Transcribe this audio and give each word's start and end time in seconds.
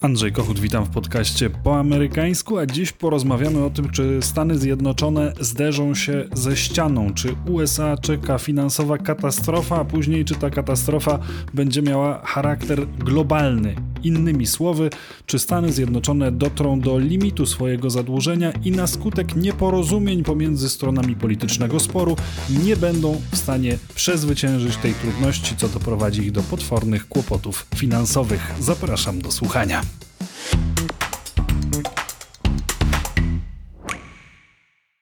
Andrzej 0.00 0.32
Kochut, 0.32 0.58
witam 0.60 0.84
w 0.84 0.90
podcaście 0.90 1.50
po 1.50 1.78
amerykańsku, 1.78 2.58
a 2.58 2.66
dziś 2.66 2.92
porozmawiamy 2.92 3.64
o 3.64 3.70
tym, 3.70 3.90
czy 3.90 4.18
Stany 4.22 4.58
Zjednoczone 4.58 5.32
zderzą 5.40 5.94
się 5.94 6.24
ze 6.32 6.56
ścianą, 6.56 7.14
czy 7.14 7.36
USA 7.48 7.96
czeka 7.96 8.38
finansowa 8.38 8.98
katastrofa, 8.98 9.76
a 9.76 9.84
później 9.84 10.24
czy 10.24 10.34
ta 10.34 10.50
katastrofa 10.50 11.18
będzie 11.54 11.82
miała 11.82 12.22
charakter 12.24 12.88
globalny. 12.98 13.74
Innymi 14.04 14.46
słowy, 14.46 14.90
czy 15.26 15.38
Stany 15.38 15.72
Zjednoczone 15.72 16.32
dotrą 16.32 16.80
do 16.80 16.98
limitu 16.98 17.46
swojego 17.46 17.90
zadłużenia 17.90 18.52
i 18.64 18.70
na 18.70 18.86
skutek 18.86 19.36
nieporozumień 19.36 20.24
pomiędzy 20.24 20.68
stronami 20.68 21.16
politycznego 21.16 21.80
sporu 21.80 22.16
nie 22.64 22.76
będą 22.76 23.20
w 23.32 23.36
stanie 23.36 23.78
przezwyciężyć 23.94 24.76
tej 24.76 24.94
trudności, 24.94 25.56
co 25.56 25.68
doprowadzi 25.68 26.22
ich 26.22 26.32
do 26.32 26.42
potwornych 26.42 27.08
kłopotów 27.08 27.66
finansowych. 27.76 28.54
Zapraszam 28.60 29.22
do 29.22 29.30
słuchania. 29.30 29.82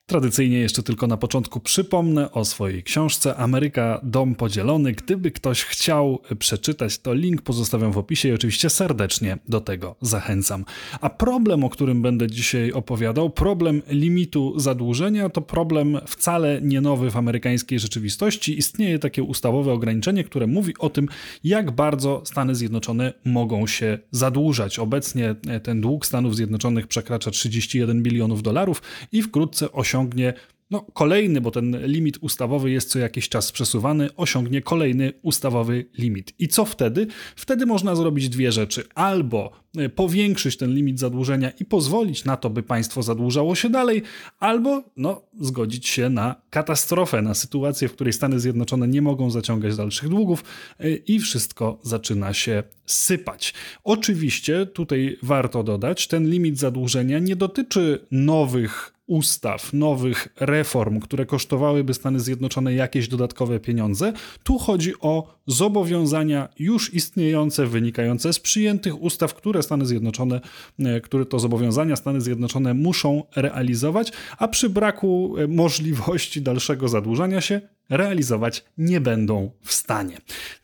Tradycyjnie 0.08 0.58
jeszcze 0.58 0.82
tylko 0.82 1.06
na 1.06 1.16
początku 1.16 1.60
przypomnę 1.60 2.32
o 2.32 2.44
swojej 2.44 2.82
książce 2.82 3.36
Ameryka 3.36 4.00
Dom 4.02 4.34
Podzielony. 4.34 4.92
Gdyby 4.92 5.30
ktoś 5.30 5.64
chciał 5.64 6.22
przeczytać, 6.38 6.98
to 6.98 7.14
link 7.14 7.42
pozostawiam 7.42 7.92
w 7.92 7.98
opisie 7.98 8.28
i 8.28 8.32
oczywiście 8.32 8.70
serdecznie 8.70 9.38
do 9.48 9.60
tego 9.60 9.96
zachęcam. 10.00 10.64
A 11.00 11.10
problem, 11.10 11.64
o 11.64 11.70
którym 11.70 12.02
będę 12.02 12.26
dzisiaj 12.26 12.72
opowiadał, 12.72 13.30
problem 13.30 13.82
limitu 13.88 14.58
zadłużenia, 14.58 15.28
to 15.28 15.40
problem 15.40 15.98
wcale 16.06 16.60
nie 16.62 16.80
nowy 16.80 17.10
w 17.10 17.16
amerykańskiej 17.16 17.78
rzeczywistości. 17.78 18.58
Istnieje 18.58 18.98
takie 18.98 19.22
ustawowe 19.22 19.72
ograniczenie, 19.72 20.24
które 20.24 20.46
mówi 20.46 20.74
o 20.78 20.90
tym, 20.90 21.08
jak 21.44 21.70
bardzo 21.70 22.22
Stany 22.24 22.54
Zjednoczone 22.54 23.12
mogą 23.24 23.66
się 23.66 23.98
zadłużać. 24.10 24.78
Obecnie 24.78 25.34
ten 25.62 25.80
dług 25.80 26.06
Stanów 26.06 26.36
Zjednoczonych 26.36 26.86
przekracza 26.86 27.30
31 27.30 28.02
bilionów 28.02 28.42
dolarów 28.42 28.82
i 29.12 29.22
wkrótce 29.22 29.72
osiągnie 29.72 29.95
osiągnie 29.96 30.34
no, 30.70 30.86
kolejny, 30.92 31.40
bo 31.40 31.50
ten 31.50 31.86
limit 31.86 32.18
ustawowy 32.20 32.70
jest 32.70 32.90
co 32.90 32.98
jakiś 32.98 33.28
czas 33.28 33.52
przesuwany, 33.52 34.08
osiągnie 34.16 34.62
kolejny 34.62 35.12
ustawowy 35.22 35.86
limit. 35.98 36.32
I 36.38 36.48
co 36.48 36.64
wtedy? 36.64 37.06
Wtedy 37.36 37.66
można 37.66 37.94
zrobić 37.94 38.28
dwie 38.28 38.52
rzeczy. 38.52 38.84
Albo 38.94 39.52
e, 39.76 39.88
powiększyć 39.88 40.56
ten 40.56 40.74
limit 40.74 40.98
zadłużenia 40.98 41.50
i 41.50 41.64
pozwolić 41.64 42.24
na 42.24 42.36
to, 42.36 42.50
by 42.50 42.62
państwo 42.62 43.02
zadłużało 43.02 43.54
się 43.54 43.70
dalej, 43.70 44.02
albo 44.38 44.82
no, 44.96 45.22
zgodzić 45.40 45.86
się 45.86 46.10
na 46.10 46.34
katastrofę, 46.50 47.22
na 47.22 47.34
sytuację, 47.34 47.88
w 47.88 47.92
której 47.92 48.12
Stany 48.12 48.40
Zjednoczone 48.40 48.88
nie 48.88 49.02
mogą 49.02 49.30
zaciągać 49.30 49.76
dalszych 49.76 50.08
długów 50.08 50.44
e, 50.78 50.90
i 50.90 51.18
wszystko 51.18 51.78
zaczyna 51.82 52.34
się 52.34 52.62
sypać. 52.86 53.54
Oczywiście 53.84 54.66
tutaj 54.66 55.18
warto 55.22 55.62
dodać, 55.62 56.06
ten 56.08 56.30
limit 56.30 56.58
zadłużenia 56.58 57.18
nie 57.18 57.36
dotyczy 57.36 58.06
nowych 58.10 58.95
ustaw, 59.06 59.72
nowych 59.72 60.28
reform, 60.40 61.00
które 61.00 61.26
kosztowałyby 61.26 61.94
Stany 61.94 62.20
Zjednoczone 62.20 62.74
jakieś 62.74 63.08
dodatkowe 63.08 63.60
pieniądze. 63.60 64.12
Tu 64.44 64.58
chodzi 64.58 64.92
o 65.00 65.34
zobowiązania 65.46 66.48
już 66.58 66.94
istniejące, 66.94 67.66
wynikające 67.66 68.32
z 68.32 68.40
przyjętych 68.40 69.02
ustaw, 69.02 69.34
które 69.34 69.62
Stany 69.62 69.86
Zjednoczone, 69.86 70.40
e, 70.78 71.00
które 71.00 71.26
to 71.26 71.38
zobowiązania 71.38 71.96
Stany 71.96 72.20
Zjednoczone 72.20 72.74
muszą 72.74 73.22
realizować, 73.36 74.12
a 74.38 74.48
przy 74.48 74.68
braku 74.70 75.34
e, 75.38 75.46
możliwości 75.46 76.42
dalszego 76.42 76.88
zadłużania 76.88 77.40
się 77.40 77.60
realizować 77.88 78.64
nie 78.78 79.00
będą 79.00 79.50
w 79.62 79.72
stanie. 79.72 80.18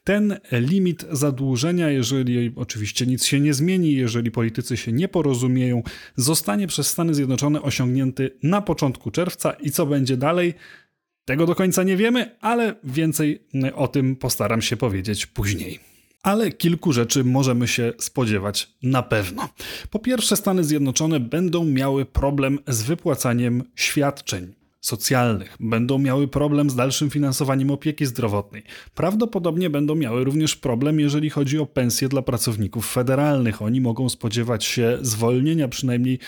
Ten 0.04 0.38
limit 0.52 1.06
zadłużenia, 1.10 1.90
jeżeli 1.90 2.52
oczywiście 2.56 3.06
nic 3.06 3.24
się 3.24 3.40
nie 3.40 3.54
zmieni, 3.54 3.92
jeżeli 3.92 4.30
politycy 4.30 4.76
się 4.76 4.92
nie 4.92 5.08
porozumieją, 5.08 5.82
zostanie 6.16 6.66
przez 6.66 6.86
Stany 6.86 7.14
Zjednoczone 7.14 7.62
osiągnięty 7.62 8.38
na 8.42 8.62
początku 8.62 9.10
czerwca 9.10 9.50
i 9.50 9.70
co 9.70 9.86
będzie 9.86 10.16
dalej? 10.16 10.54
Tego 11.24 11.46
do 11.46 11.54
końca 11.54 11.82
nie 11.82 11.96
wiemy, 11.96 12.36
ale 12.40 12.74
więcej 12.84 13.46
o 13.74 13.88
tym 13.88 14.16
postaram 14.16 14.62
się 14.62 14.76
powiedzieć 14.76 15.26
później. 15.26 15.80
Ale 16.22 16.50
kilku 16.50 16.92
rzeczy 16.92 17.24
możemy 17.24 17.68
się 17.68 17.92
spodziewać 17.98 18.72
na 18.82 19.02
pewno. 19.02 19.48
Po 19.90 19.98
pierwsze, 19.98 20.36
Stany 20.36 20.64
Zjednoczone 20.64 21.20
będą 21.20 21.64
miały 21.64 22.04
problem 22.04 22.58
z 22.68 22.82
wypłacaniem 22.82 23.62
świadczeń 23.74 24.61
socjalnych, 24.82 25.56
będą 25.60 25.98
miały 25.98 26.28
problem 26.28 26.70
z 26.70 26.74
dalszym 26.74 27.10
finansowaniem 27.10 27.70
opieki 27.70 28.06
zdrowotnej. 28.06 28.62
Prawdopodobnie 28.94 29.70
będą 29.70 29.94
miały 29.94 30.24
również 30.24 30.56
problem, 30.56 31.00
jeżeli 31.00 31.30
chodzi 31.30 31.58
o 31.58 31.66
pensje 31.66 32.08
dla 32.08 32.22
pracowników 32.22 32.92
federalnych. 32.92 33.62
Oni 33.62 33.80
mogą 33.80 34.08
spodziewać 34.08 34.64
się 34.64 34.98
zwolnienia, 35.00 35.68
przynajmniej 35.68 36.18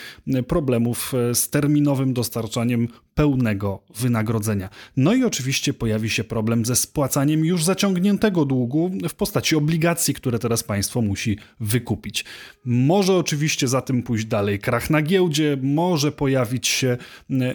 problemów 0.48 1.12
e, 1.14 1.34
z 1.34 1.50
terminowym 1.50 2.12
dostarczaniem 2.12 2.88
pełnego 3.14 3.82
wynagrodzenia. 3.96 4.68
No 4.96 5.14
i 5.14 5.24
oczywiście 5.24 5.74
pojawi 5.74 6.10
się 6.10 6.24
problem 6.24 6.64
ze 6.64 6.76
spłacaniem 6.76 7.44
już 7.44 7.64
zaciągniętego 7.64 8.44
długu 8.44 8.90
w 9.08 9.14
postaci 9.14 9.56
obligacji, 9.56 10.14
które 10.14 10.38
teraz 10.38 10.62
państwo 10.62 11.02
musi 11.02 11.38
wykupić. 11.60 12.24
Może 12.64 13.16
oczywiście 13.16 13.68
za 13.68 13.80
tym 13.80 14.02
pójść 14.02 14.24
dalej 14.24 14.58
krach 14.58 14.90
na 14.90 15.02
giełdzie, 15.02 15.58
może 15.62 16.12
pojawić 16.12 16.68
się 16.68 16.96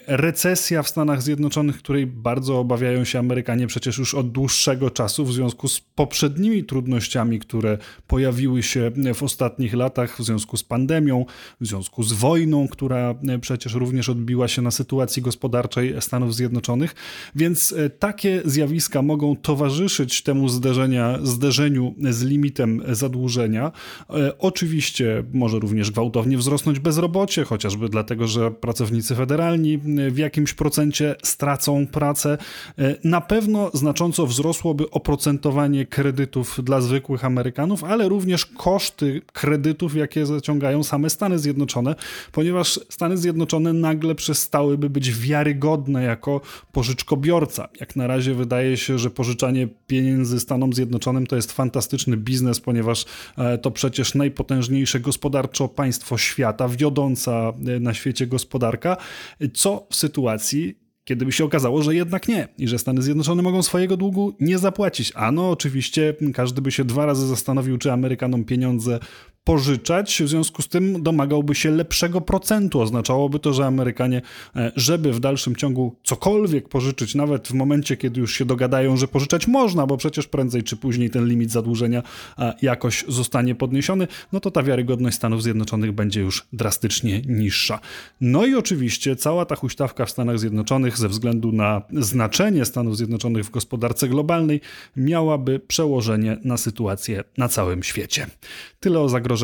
recesja 0.08 0.84
w 0.84 0.89
Stanach 0.90 1.22
Zjednoczonych, 1.22 1.78
której 1.78 2.08
bardzo 2.08 2.60
obawiają 2.60 3.04
się 3.04 3.20
Amerykanie 3.20 3.68
przecież 3.68 3.98
już 3.98 4.16
od 4.16 4.32
dłuższego 4.32 4.90
czasu 4.90 5.26
w 5.26 5.34
związku 5.34 5.68
z 5.68 5.80
poprzednimi 5.80 6.64
trudnościami, 6.64 7.40
które 7.40 7.78
pojawiły 8.08 8.64
się 8.64 8.92
w 9.16 9.24
ostatnich 9.24 9.74
latach 9.74 10.18
w 10.18 10.24
związku 10.24 10.58
z 10.58 10.64
pandemią, 10.64 11.26
w 11.62 11.68
związku 11.68 12.04
z 12.04 12.14
wojną, 12.14 12.68
która 12.68 13.16
przecież 13.42 13.74
również 13.74 14.10
odbiła 14.10 14.48
się 14.48 14.62
na 14.62 14.72
sytuacji 14.72 15.22
gospodarczej 15.22 15.50
gospodarczej 15.50 16.02
Stanów 16.02 16.36
Zjednoczonych, 16.36 16.96
więc 17.36 17.72
e, 17.72 17.90
takie 17.90 18.42
zjawiska 18.46 19.02
mogą 19.02 19.36
towarzyszyć 19.36 20.24
temu 20.24 20.50
zderzenia, 20.50 21.20
zderzeniu 21.24 21.96
z 22.10 22.24
limitem 22.24 22.82
zadłużenia. 22.92 23.72
E, 24.10 24.38
oczywiście 24.38 25.24
może 25.34 25.60
również 25.60 25.92
gwałtownie 25.92 26.38
wzrosnąć 26.38 26.80
bezrobocie, 26.80 27.44
chociażby 27.44 27.90
dlatego, 27.90 28.28
że 28.28 28.52
pracownicy 28.52 29.16
federalni 29.16 29.80
w 30.12 30.18
jakimś 30.18 30.54
procencie 30.54 30.79
stracą 31.24 31.88
pracę. 31.88 32.38
E, 32.78 32.96
na 33.04 33.22
pewno 33.22 33.72
znacząco 33.74 34.28
wzrosłoby 34.28 34.90
oprocentowanie 34.90 35.86
kredytów 35.86 36.60
dla 36.64 36.82
zwykłych 36.82 37.26
Amerykanów, 37.26 37.84
ale 37.84 38.10
również 38.10 38.46
koszty 38.46 39.22
kredytów, 39.34 39.96
jakie 39.96 40.26
zaciągają 40.26 40.84
same 40.84 41.10
Stany 41.10 41.40
Zjednoczone, 41.40 41.96
ponieważ 42.32 42.80
Stany 42.90 43.18
Zjednoczone 43.18 43.74
nagle 43.74 44.16
przestałyby 44.16 44.90
być 44.90 45.12
wiarygodne 45.12 45.50
wiarygodne 45.60 46.04
jako 46.04 46.42
pożyczkobiorca. 46.72 47.70
Jak 47.80 47.96
na 47.96 48.08
razie 48.08 48.34
wydaje 48.34 48.78
się, 48.78 49.00
że 49.00 49.10
pożyczanie 49.10 49.68
pieniędzy 49.88 50.40
Stanom 50.40 50.74
Zjednoczonym 50.74 51.28
to 51.28 51.36
jest 51.36 51.52
fantastyczny 51.52 52.18
biznes, 52.18 52.60
ponieważ 52.60 53.06
e, 53.38 53.58
to 53.58 53.72
przecież 53.72 54.16
najpotężniejsze 54.16 55.00
gospodarczo 55.00 55.68
państwo 55.68 56.18
świata, 56.18 56.68
wiodąca 56.68 57.54
e, 57.76 57.80
na 57.80 57.94
świecie 57.94 58.28
gospodarka, 58.28 58.98
co 59.54 59.88
w 59.90 59.96
sytuacji, 59.96 60.69
kiedy 61.10 61.26
by 61.26 61.32
się 61.32 61.46
okazało, 61.46 61.84
że 61.84 61.96
jednak 61.96 62.28
nie 62.28 62.48
i 62.58 62.68
że 62.68 62.80
Stany 62.80 63.02
Zjednoczone 63.02 63.42
mogą 63.42 63.64
swojego 63.64 63.98
długu 63.98 64.36
nie 64.40 64.58
zapłacić. 64.58 65.12
Ano, 65.16 65.50
oczywiście 65.50 66.14
każdy 66.34 66.62
by 66.62 66.72
się 66.72 66.86
dwa 66.86 67.06
razy 67.06 67.28
zastanowił, 67.28 67.78
czy 67.78 67.92
Amerykanom 67.92 68.44
pieniądze 68.46 69.00
pożyczać, 69.44 70.22
w 70.24 70.28
związku 70.28 70.62
z 70.62 70.68
tym 70.68 71.04
domagałby 71.04 71.56
się 71.56 71.72
lepszego 71.72 72.22
procentu. 72.22 72.82
Oznaczałoby 72.82 73.40
to, 73.40 73.54
że 73.54 73.66
Amerykanie, 73.66 74.22
e, 74.56 74.72
żeby 74.76 75.14
w 75.14 75.20
dalszym 75.20 75.56
ciągu 75.56 75.96
cokolwiek 76.04 76.70
pożyczyć, 76.70 77.16
nawet 77.16 77.48
w 77.48 77.54
momencie, 77.54 77.98
kiedy 77.98 78.22
już 78.22 78.34
się 78.34 78.46
dogadają, 78.46 78.98
że 78.98 79.08
pożyczać 79.08 79.48
można, 79.48 79.88
bo 79.88 79.98
przecież 79.98 80.28
prędzej 80.28 80.64
czy 80.64 80.78
później 80.78 81.10
ten 81.10 81.28
limit 81.28 81.52
zadłużenia 81.52 82.04
e, 82.38 82.54
jakoś 82.62 83.06
zostanie 83.08 83.56
podniesiony, 83.56 84.08
no 84.32 84.40
to 84.40 84.52
ta 84.52 84.64
wiarygodność 84.64 85.18
Stanów 85.18 85.44
Zjednoczonych 85.44 85.92
będzie 85.92 86.22
już 86.22 86.48
drastycznie 86.54 87.22
niższa. 87.22 87.80
No 88.22 88.46
i 88.46 88.56
oczywiście 88.56 89.16
cała 89.16 89.46
ta 89.46 89.56
huśtawka 89.56 90.06
w 90.06 90.10
Stanach 90.12 90.40
Zjednoczonych 90.40 90.98
ze 90.98 91.10
względu 91.10 91.52
na 91.52 91.82
znaczenie 91.94 92.66
Stanów 92.66 92.98
Zjednoczonych 92.98 93.46
w 93.46 93.52
gospodarce 93.52 94.08
globalnej 94.08 94.62
miałaby 94.96 95.60
przełożenie 95.60 96.38
na 96.44 96.58
sytuację 96.58 97.24
na 97.38 97.48
całym 97.48 97.84
świecie. 97.84 98.28
Tyle 98.80 99.00
o 99.00 99.10
zagrożeniach 99.10 99.39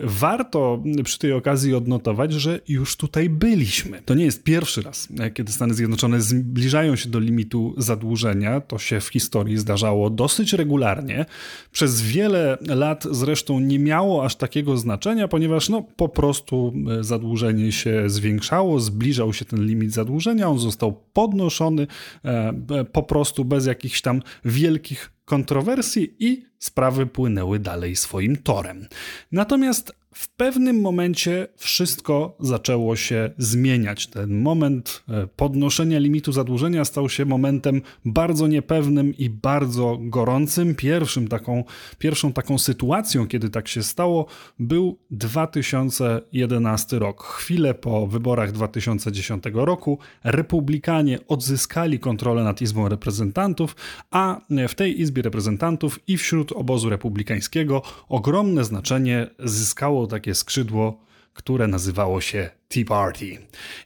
warto 0.00 0.82
przy 1.04 1.18
tej 1.18 1.32
okazji 1.32 1.74
odnotować, 1.74 2.32
że 2.32 2.60
już 2.68 2.96
tutaj 2.96 3.30
byliśmy. 3.30 4.02
To 4.04 4.14
nie 4.14 4.24
jest 4.24 4.42
pierwszy 4.42 4.82
raz, 4.82 5.08
kiedy 5.34 5.52
Stany 5.52 5.74
Zjednoczone 5.74 6.20
zbliżają 6.20 6.96
się 6.96 7.08
do 7.08 7.18
limitu 7.18 7.74
zadłużenia. 7.76 8.60
To 8.60 8.78
się 8.78 9.00
w 9.00 9.08
historii 9.08 9.58
zdarzało 9.58 10.10
dosyć 10.10 10.52
regularnie. 10.52 11.26
Przez 11.72 12.02
wiele 12.02 12.58
lat 12.60 13.04
zresztą 13.10 13.60
nie 13.60 13.78
miało 13.78 14.24
aż 14.24 14.36
takiego 14.36 14.76
znaczenia, 14.76 15.28
ponieważ 15.28 15.68
no, 15.68 15.82
po 15.96 16.08
prostu 16.08 16.72
zadłużenie 17.00 17.72
się 17.72 18.10
zwiększało, 18.10 18.80
zbliżał 18.80 19.32
się 19.32 19.44
ten 19.44 19.66
limit 19.66 19.92
zadłużenia, 19.92 20.48
on 20.48 20.58
został 20.58 21.00
podnoszony 21.12 21.86
e, 22.24 22.84
po 22.92 23.02
prostu 23.02 23.44
bez 23.44 23.66
jakichś 23.66 24.00
tam 24.00 24.22
wielkich 24.44 25.15
kontrowersji 25.26 26.16
i 26.18 26.46
sprawy 26.58 27.06
płynęły 27.06 27.58
dalej 27.58 27.96
swoim 27.96 28.36
torem. 28.36 28.86
Natomiast 29.32 29.92
w 30.16 30.28
pewnym 30.28 30.80
momencie 30.80 31.48
wszystko 31.56 32.36
zaczęło 32.40 32.96
się 32.96 33.30
zmieniać. 33.38 34.06
Ten 34.06 34.40
moment 34.40 35.04
e, 35.08 35.26
podnoszenia 35.26 35.98
limitu 35.98 36.32
zadłużenia 36.32 36.84
stał 36.84 37.08
się 37.08 37.24
momentem 37.24 37.82
bardzo 38.04 38.46
niepewnym 38.46 39.16
i 39.16 39.30
bardzo 39.30 39.98
gorącym. 40.00 40.74
Pierwszym 40.74 41.28
taką, 41.28 41.64
pierwszą 41.98 42.32
taką 42.32 42.58
sytuacją, 42.58 43.26
kiedy 43.26 43.50
tak 43.50 43.68
się 43.68 43.82
stało, 43.82 44.26
był 44.58 44.98
2011 45.10 46.98
rok. 46.98 47.22
Chwilę 47.22 47.74
po 47.74 48.06
wyborach 48.06 48.52
2010 48.52 49.44
roku 49.54 49.98
republikanie 50.24 51.18
odzyskali 51.28 51.98
kontrolę 51.98 52.44
nad 52.44 52.62
Izbą 52.62 52.88
Reprezentantów, 52.88 53.76
a 54.10 54.40
w 54.68 54.74
tej 54.74 55.00
Izbie 55.00 55.22
Reprezentantów 55.22 56.00
i 56.08 56.16
wśród 56.16 56.52
obozu 56.52 56.90
republikańskiego 56.90 57.82
ogromne 58.08 58.64
znaczenie 58.64 59.26
zyskało 59.44 60.05
takie 60.06 60.34
skrzydło, 60.34 61.06
które 61.32 61.66
nazywało 61.66 62.20
się 62.20 62.50
Tea 62.68 62.84
Party. 62.84 63.38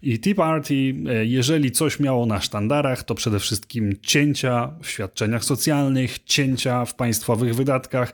I 0.02 0.18
Tea 0.18 0.34
Party, 0.34 0.74
e, 0.74 1.26
jeżeli 1.26 1.70
coś 1.70 2.00
miało 2.00 2.26
na 2.26 2.40
sztandarach, 2.40 3.04
to 3.04 3.14
przede 3.14 3.38
wszystkim 3.38 3.92
cięcia 4.02 4.72
w 4.82 4.88
świadczeniach 4.88 5.44
socjalnych, 5.44 6.18
cięcia 6.24 6.84
w 6.84 6.94
państwowych 6.94 7.54
wydatkach 7.54 8.12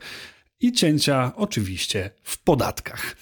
i 0.59 0.71
cięcia 0.71 1.31
oczywiście 1.35 2.09
w 2.23 2.43
podatkach. 2.43 3.15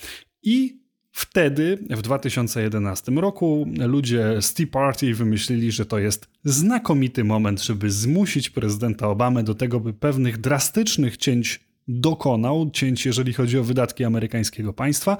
I 0.43 0.85
Wtedy, 1.17 1.77
w 1.89 2.01
2011 2.01 3.11
roku, 3.11 3.67
ludzie 3.79 4.41
z 4.41 4.53
Tea 4.53 4.67
Party 4.67 5.13
wymyślili, 5.13 5.71
że 5.71 5.85
to 5.85 5.99
jest 5.99 6.27
znakomity 6.43 7.23
moment, 7.23 7.63
żeby 7.63 7.91
zmusić 7.91 8.49
prezydenta 8.49 9.07
Obamę 9.07 9.43
do 9.43 9.55
tego, 9.55 9.79
by 9.79 9.93
pewnych 9.93 10.37
drastycznych 10.37 11.17
cięć 11.17 11.59
dokonał, 11.87 12.69
cięć 12.73 13.05
jeżeli 13.05 13.33
chodzi 13.33 13.57
o 13.57 13.63
wydatki 13.63 14.03
amerykańskiego 14.03 14.73
państwa, 14.73 15.17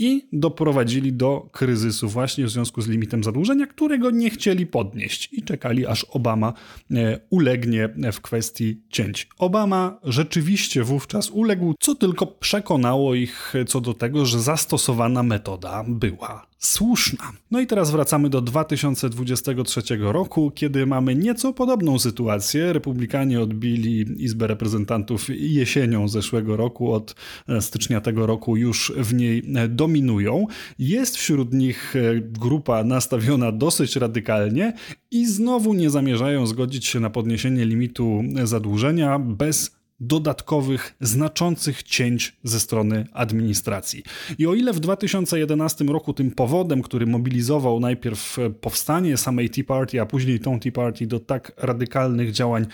i 0.00 0.28
doprowadzili 0.32 1.12
do 1.12 1.48
kryzysu 1.52 2.08
właśnie 2.08 2.44
w 2.44 2.50
związku 2.50 2.82
z 2.82 2.88
limitem 2.88 3.24
zadłużenia, 3.24 3.66
którego 3.66 4.10
nie 4.10 4.30
chcieli 4.30 4.66
podnieść 4.66 5.28
i 5.32 5.42
czekali 5.42 5.86
aż 5.86 6.04
Obama 6.04 6.52
e, 6.90 7.20
ulegnie 7.30 7.88
w 8.12 8.20
kwestii 8.20 8.82
cięć. 8.90 9.28
Obama 9.38 10.00
rzeczywiście 10.04 10.84
wówczas 10.84 11.30
uległ, 11.30 11.74
co 11.80 11.94
tylko 11.94 12.26
przekonało 12.26 13.14
ich 13.14 13.54
co 13.66 13.80
do 13.80 13.94
tego, 13.94 14.26
że 14.26 14.40
zastosowana 14.40 15.22
metoda 15.22 15.84
była 15.88 16.46
słuszna. 16.58 17.32
No 17.50 17.60
i 17.60 17.66
teraz 17.66 17.90
wracamy 17.90 18.30
do 18.30 18.40
2023 18.40 19.82
roku, 20.00 20.50
kiedy 20.50 20.86
mamy 20.86 21.14
nieco 21.14 21.52
podobną 21.52 21.98
sytuację. 21.98 22.72
Republikanie 22.72 23.40
odbili 23.40 24.24
Izbę 24.24 24.46
Reprezentantów 24.46 25.26
jesienią 25.28 26.08
zeszłego 26.08 26.56
roku, 26.56 26.92
od 26.92 27.14
e, 27.48 27.60
stycznia 27.60 28.00
tego 28.00 28.26
roku 28.26 28.56
już 28.56 28.92
w 28.96 29.14
niej 29.14 29.42
e, 29.56 29.68
dominują. 29.68 30.46
Jest 30.78 31.16
wśród 31.16 31.52
nich 31.54 31.96
e, 31.96 32.20
grupa 32.20 32.84
nastawiona 32.84 33.52
dosyć 33.52 33.96
radykalnie 33.96 34.72
i 35.10 35.26
znowu 35.26 35.74
nie 35.74 35.90
zamierzają 35.90 36.46
zgodzić 36.46 36.86
się 36.86 37.00
na 37.00 37.10
podniesienie 37.10 37.64
limitu 37.64 38.22
zadłużenia 38.44 39.18
bez 39.18 39.77
dodatkowych, 40.00 40.94
znaczących 41.00 41.82
cięć 41.82 42.36
ze 42.42 42.60
strony 42.60 43.06
administracji. 43.12 44.02
I 44.38 44.46
o 44.46 44.54
ile 44.54 44.72
w 44.72 44.80
2011 44.80 45.84
roku 45.84 46.12
tym 46.12 46.30
powodem, 46.30 46.82
który 46.82 47.06
mobilizował 47.06 47.80
najpierw 47.80 48.36
powstanie 48.60 49.16
samej 49.16 49.50
Tea 49.50 49.64
Party, 49.64 50.00
a 50.00 50.06
później 50.06 50.40
tą 50.40 50.60
Tea 50.60 50.72
Party 50.72 51.06
do 51.06 51.20
tak 51.20 51.52
radykalnych 51.56 52.32
działań, 52.32 52.66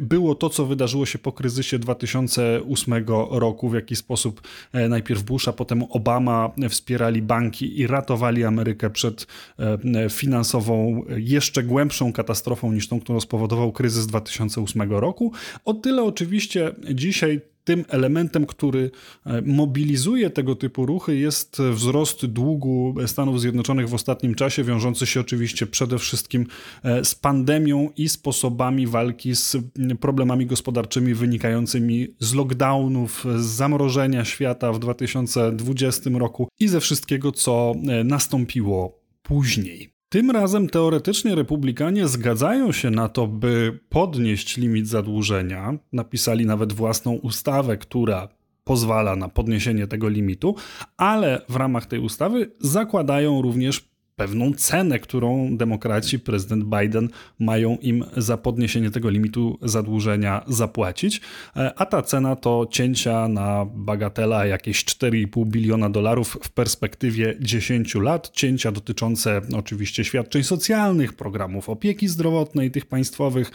było 0.00 0.34
to, 0.34 0.50
co 0.50 0.66
wydarzyło 0.66 1.06
się 1.06 1.18
po 1.18 1.32
kryzysie 1.32 1.78
2008 1.78 3.04
roku, 3.30 3.68
w 3.68 3.74
jaki 3.74 3.96
sposób 3.96 4.40
e, 4.72 4.88
najpierw 4.88 5.22
Bush, 5.22 5.48
a 5.48 5.52
potem 5.52 5.82
Obama 5.82 6.50
wspierali 6.68 7.22
banki 7.22 7.80
i 7.80 7.86
ratowali 7.86 8.44
Amerykę 8.44 8.90
przed 8.90 9.26
e, 9.58 10.10
finansową, 10.10 11.04
jeszcze 11.16 11.62
głębszą 11.62 12.12
katastrofą 12.12 12.72
niż 12.72 12.88
tą, 12.88 13.00
którą 13.00 13.20
spowodował 13.20 13.72
kryzys 13.72 14.06
2008 14.06 14.92
roku. 14.92 15.32
O 15.64 15.74
tyle 15.74 16.02
oczywiście 16.02 16.53
dzisiaj 16.92 17.40
tym 17.64 17.84
elementem, 17.88 18.46
który 18.46 18.90
e, 19.26 19.42
mobilizuje 19.42 20.30
tego 20.30 20.54
typu 20.56 20.86
ruchy, 20.86 21.16
jest 21.16 21.58
wzrost 21.72 22.26
długu 22.26 22.94
Stanów 23.06 23.40
Zjednoczonych 23.40 23.88
w 23.88 23.94
ostatnim 23.94 24.34
czasie, 24.34 24.64
wiążący 24.64 25.06
się 25.06 25.20
oczywiście 25.20 25.66
przede 25.66 25.98
wszystkim 25.98 26.46
e, 26.82 27.04
z 27.04 27.14
pandemią 27.14 27.90
i 27.96 28.08
sposobami 28.08 28.86
walki 28.86 29.34
z 29.34 29.56
problemami 30.00 30.46
gospodarczymi 30.46 31.14
wynikającymi 31.14 32.08
z 32.18 32.34
lockdownów, 32.34 33.24
z 33.36 33.44
zamrożenia 33.44 34.24
świata 34.24 34.72
w 34.72 34.78
2020 34.78 36.10
roku 36.14 36.48
i 36.60 36.68
ze 36.68 36.80
wszystkiego, 36.80 37.32
co 37.32 37.74
e, 37.88 38.04
nastąpiło 38.04 38.98
później. 39.22 39.93
Tym 40.14 40.30
razem 40.30 40.68
teoretycznie 40.68 41.34
republikanie 41.34 42.08
zgadzają 42.08 42.72
się 42.72 42.90
na 42.90 43.08
to, 43.08 43.26
by 43.26 43.78
podnieść 43.88 44.56
limit 44.56 44.88
zadłużenia. 44.88 45.78
Napisali 45.92 46.46
nawet 46.46 46.72
własną 46.72 47.12
ustawę, 47.12 47.76
która 47.76 48.28
pozwala 48.64 49.16
na 49.16 49.28
podniesienie 49.28 49.86
tego 49.86 50.08
limitu, 50.08 50.54
ale 50.96 51.40
w 51.48 51.56
ramach 51.56 51.86
tej 51.86 51.98
ustawy 51.98 52.50
zakładają 52.60 53.42
również 53.42 53.93
pewną 54.16 54.52
cenę, 54.52 54.98
którą 54.98 55.56
demokraci, 55.56 56.18
prezydent 56.18 56.64
Biden 56.64 57.08
mają 57.38 57.76
im 57.76 58.04
za 58.16 58.36
podniesienie 58.36 58.90
tego 58.90 59.10
limitu 59.10 59.58
zadłużenia 59.62 60.44
zapłacić. 60.48 61.20
E, 61.56 61.72
a 61.76 61.86
ta 61.86 62.02
cena 62.02 62.36
to 62.36 62.66
cięcia 62.70 63.28
na 63.28 63.66
bagatela 63.74 64.46
jakieś 64.46 64.84
4,5 64.84 65.46
biliona 65.46 65.90
dolarów 65.90 66.38
w 66.42 66.50
perspektywie 66.50 67.36
10 67.40 67.94
lat. 67.94 68.30
Cięcia 68.30 68.72
dotyczące 68.72 69.40
oczywiście 69.56 70.04
świadczeń 70.04 70.42
socjalnych, 70.42 71.12
programów 71.12 71.68
opieki 71.68 72.08
zdrowotnej, 72.08 72.70
tych 72.70 72.86
państwowych, 72.86 73.50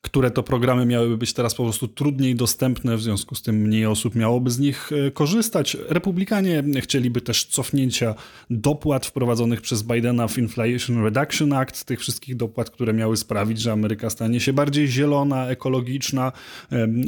które 0.00 0.30
to 0.30 0.42
programy 0.42 0.86
miałyby 0.86 1.16
być 1.16 1.32
teraz 1.32 1.54
po 1.54 1.62
prostu 1.62 1.88
trudniej 1.88 2.34
dostępne, 2.34 2.96
w 2.96 3.02
związku 3.02 3.34
z 3.34 3.42
tym 3.42 3.56
mniej 3.56 3.86
osób 3.86 4.14
miałoby 4.14 4.50
z 4.50 4.58
nich 4.58 4.90
e, 4.92 5.10
korzystać. 5.10 5.76
Republikanie 5.88 6.64
chcieliby 6.80 7.20
też 7.20 7.44
cofnięcia 7.44 8.14
dopłat 8.50 9.06
wprowadzonych 9.06 9.60
przez 9.60 9.82
Bidena 9.82 10.28
w 10.28 10.38
Inflation 10.38 11.04
Reduction 11.04 11.52
Act, 11.52 11.84
tych 11.84 12.00
wszystkich 12.00 12.36
dopłat, 12.36 12.70
które 12.70 12.92
miały 12.92 13.16
sprawić, 13.16 13.60
że 13.60 13.72
Ameryka 13.72 14.10
stanie 14.10 14.40
się 14.40 14.52
bardziej 14.52 14.88
zielona, 14.88 15.48
ekologiczna 15.48 16.32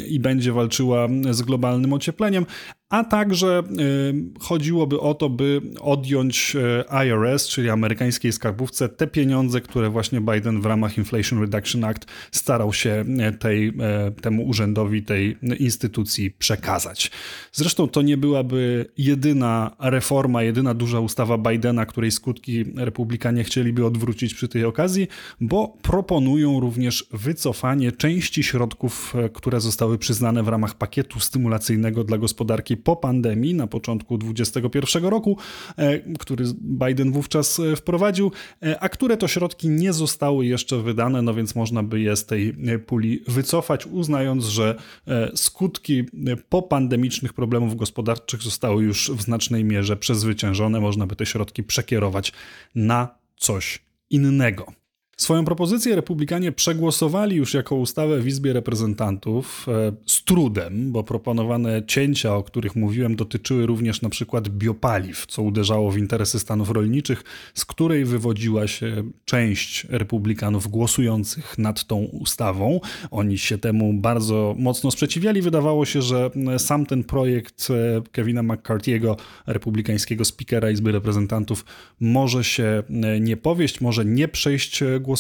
i 0.08 0.20
będzie 0.20 0.52
walczyła 0.52 1.08
z 1.30 1.42
globalnym 1.42 1.92
ociepleniem 1.92 2.46
a 2.92 3.04
także 3.04 3.62
y, 3.80 4.40
chodziłoby 4.40 5.00
o 5.00 5.14
to, 5.14 5.30
by 5.30 5.60
odjąć 5.80 6.56
y, 6.56 7.04
IRS, 7.06 7.48
czyli 7.48 7.70
amerykańskiej 7.70 8.32
skarbówce, 8.32 8.88
te 8.88 9.06
pieniądze, 9.06 9.60
które 9.60 9.90
właśnie 9.90 10.20
Biden 10.20 10.60
w 10.60 10.66
ramach 10.66 10.98
Inflation 10.98 11.40
Reduction 11.40 11.84
Act 11.84 12.06
starał 12.32 12.72
się 12.72 13.04
y, 13.30 13.38
tej, 13.38 13.72
temu 14.22 14.46
urzędowi, 14.46 15.02
tej 15.02 15.36
instytucji 15.58 16.30
przekazać. 16.30 17.10
Zresztą 17.52 17.88
to 17.88 18.02
nie 18.02 18.16
byłaby 18.16 18.86
jedyna 18.98 19.76
reforma, 19.78 20.42
jedyna 20.42 20.74
duża 20.74 21.00
ustawa 21.00 21.38
Bidena, 21.38 21.86
której 21.86 22.10
skutki 22.10 22.64
republikanie 22.76 23.44
chcieliby 23.44 23.86
odwrócić 23.86 24.34
przy 24.34 24.48
tej 24.48 24.64
okazji, 24.64 25.08
bo 25.40 25.76
proponują 25.82 26.60
również 26.60 27.06
wycofanie 27.12 27.92
części 27.92 28.42
środków, 28.42 29.14
które 29.32 29.60
zostały 29.60 29.98
przyznane 29.98 30.42
w 30.42 30.48
ramach 30.48 30.74
pakietu 30.74 31.20
stymulacyjnego 31.20 32.04
dla 32.04 32.18
gospodarki 32.18 32.81
po 32.84 32.96
pandemii 32.96 33.54
na 33.54 33.66
początku 33.66 34.18
2021 34.18 35.04
roku, 35.04 35.38
e, 35.76 35.98
który 36.18 36.44
Biden 36.60 37.12
wówczas 37.12 37.60
e, 37.60 37.76
wprowadził, 37.76 38.32
e, 38.62 38.80
a 38.80 38.88
które 38.88 39.16
to 39.16 39.28
środki 39.28 39.68
nie 39.68 39.92
zostały 39.92 40.46
jeszcze 40.46 40.78
wydane, 40.78 41.22
no 41.22 41.34
więc 41.34 41.54
można 41.54 41.82
by 41.82 42.00
je 42.00 42.16
z 42.16 42.26
tej 42.26 42.54
puli 42.86 43.22
wycofać, 43.28 43.86
uznając, 43.86 44.44
że 44.44 44.74
skutki 45.34 46.04
popandemicznych 46.48 47.32
problemów 47.32 47.76
gospodarczych 47.76 48.42
zostały 48.42 48.82
już 48.82 49.10
w 49.10 49.22
znacznej 49.22 49.64
mierze 49.64 49.96
przezwyciężone, 49.96 50.80
można 50.80 51.06
by 51.06 51.16
te 51.16 51.26
środki 51.26 51.62
przekierować 51.62 52.32
na 52.74 53.08
coś 53.36 53.82
innego. 54.10 54.81
Swoją 55.22 55.44
propozycję 55.44 55.96
republikanie 55.96 56.52
przegłosowali 56.52 57.36
już 57.36 57.54
jako 57.54 57.76
ustawę 57.76 58.20
w 58.20 58.26
Izbie 58.26 58.52
Reprezentantów 58.52 59.66
e, 59.68 59.92
z 60.06 60.24
trudem, 60.24 60.92
bo 60.92 61.04
proponowane 61.04 61.82
cięcia, 61.86 62.36
o 62.36 62.42
których 62.42 62.76
mówiłem, 62.76 63.16
dotyczyły 63.16 63.66
również 63.66 64.02
na 64.02 64.08
przykład 64.08 64.48
biopaliw, 64.48 65.26
co 65.26 65.42
uderzało 65.42 65.90
w 65.90 65.98
interesy 65.98 66.38
stanów 66.38 66.70
rolniczych, 66.70 67.22
z 67.54 67.64
której 67.64 68.04
wywodziła 68.04 68.66
się 68.66 69.02
część 69.24 69.84
republikanów 69.84 70.68
głosujących 70.68 71.58
nad 71.58 71.84
tą 71.86 71.96
ustawą. 71.96 72.80
Oni 73.10 73.38
się 73.38 73.58
temu 73.58 73.92
bardzo 73.92 74.54
mocno 74.58 74.90
sprzeciwiali. 74.90 75.42
Wydawało 75.42 75.84
się, 75.84 76.02
że 76.02 76.30
sam 76.58 76.86
ten 76.86 77.04
projekt 77.04 77.68
e, 77.70 78.02
Kevina 78.12 78.42
McCarthy'ego, 78.42 79.16
republikańskiego 79.46 80.24
speakera 80.24 80.70
Izby 80.70 80.92
Reprezentantów, 80.92 81.64
może 82.00 82.44
się 82.44 82.82
e, 83.02 83.20
nie 83.20 83.36
powieść, 83.36 83.80
może 83.80 84.04
nie 84.04 84.28
przejść 84.28 84.84
głosowania 85.00 85.11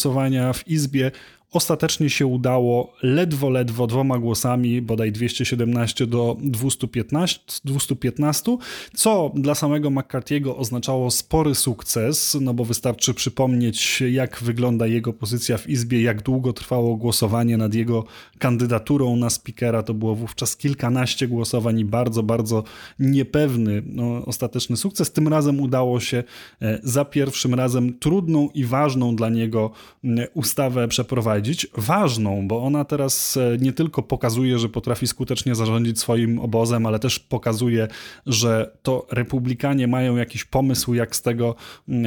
w 0.52 0.68
Izbie, 0.68 1.10
Ostatecznie 1.52 2.10
się 2.10 2.26
udało 2.26 2.92
ledwo, 3.02 3.50
ledwo 3.50 3.86
dwoma 3.86 4.18
głosami, 4.18 4.82
bodaj 4.82 5.12
217 5.12 6.06
do 6.06 6.36
215, 6.40 7.40
215 7.64 8.56
co 8.94 9.32
dla 9.34 9.54
samego 9.54 9.90
McCarthy'ego 9.90 10.56
oznaczało 10.56 11.10
spory 11.10 11.54
sukces, 11.54 12.36
no 12.40 12.54
bo 12.54 12.64
wystarczy 12.64 13.14
przypomnieć, 13.14 14.02
jak 14.10 14.42
wygląda 14.42 14.86
jego 14.86 15.12
pozycja 15.12 15.58
w 15.58 15.68
Izbie, 15.68 16.02
jak 16.02 16.22
długo 16.22 16.52
trwało 16.52 16.96
głosowanie 16.96 17.56
nad 17.56 17.74
jego 17.74 18.04
kandydaturą 18.38 19.16
na 19.16 19.30
speakera. 19.30 19.82
To 19.82 19.94
było 19.94 20.14
wówczas 20.14 20.56
kilkanaście 20.56 21.28
głosowań 21.28 21.80
i 21.80 21.84
bardzo, 21.84 22.22
bardzo 22.22 22.64
niepewny 22.98 23.82
no, 23.86 24.24
ostateczny 24.26 24.76
sukces. 24.76 25.12
Tym 25.12 25.28
razem 25.28 25.60
udało 25.60 26.00
się 26.00 26.24
e, 26.62 26.80
za 26.82 27.04
pierwszym 27.04 27.54
razem 27.54 27.98
trudną 27.98 28.48
i 28.54 28.64
ważną 28.64 29.16
dla 29.16 29.28
niego 29.28 29.70
ustawę 30.34 30.88
przeprowadzić. 30.88 31.41
Ważną, 31.76 32.48
bo 32.48 32.62
ona 32.62 32.84
teraz 32.84 33.36
e, 33.36 33.56
nie 33.60 33.72
tylko 33.72 34.02
pokazuje, 34.02 34.58
że 34.58 34.68
potrafi 34.68 35.06
skutecznie 35.06 35.54
zarządzić 35.54 36.00
swoim 36.00 36.38
obozem, 36.38 36.86
ale 36.86 36.98
też 36.98 37.18
pokazuje, 37.18 37.88
że 38.26 38.76
to 38.82 39.06
republikanie 39.10 39.88
mają 39.88 40.16
jakiś 40.16 40.44
pomysł, 40.44 40.94
jak 40.94 41.16
z 41.16 41.22
tego 41.22 41.54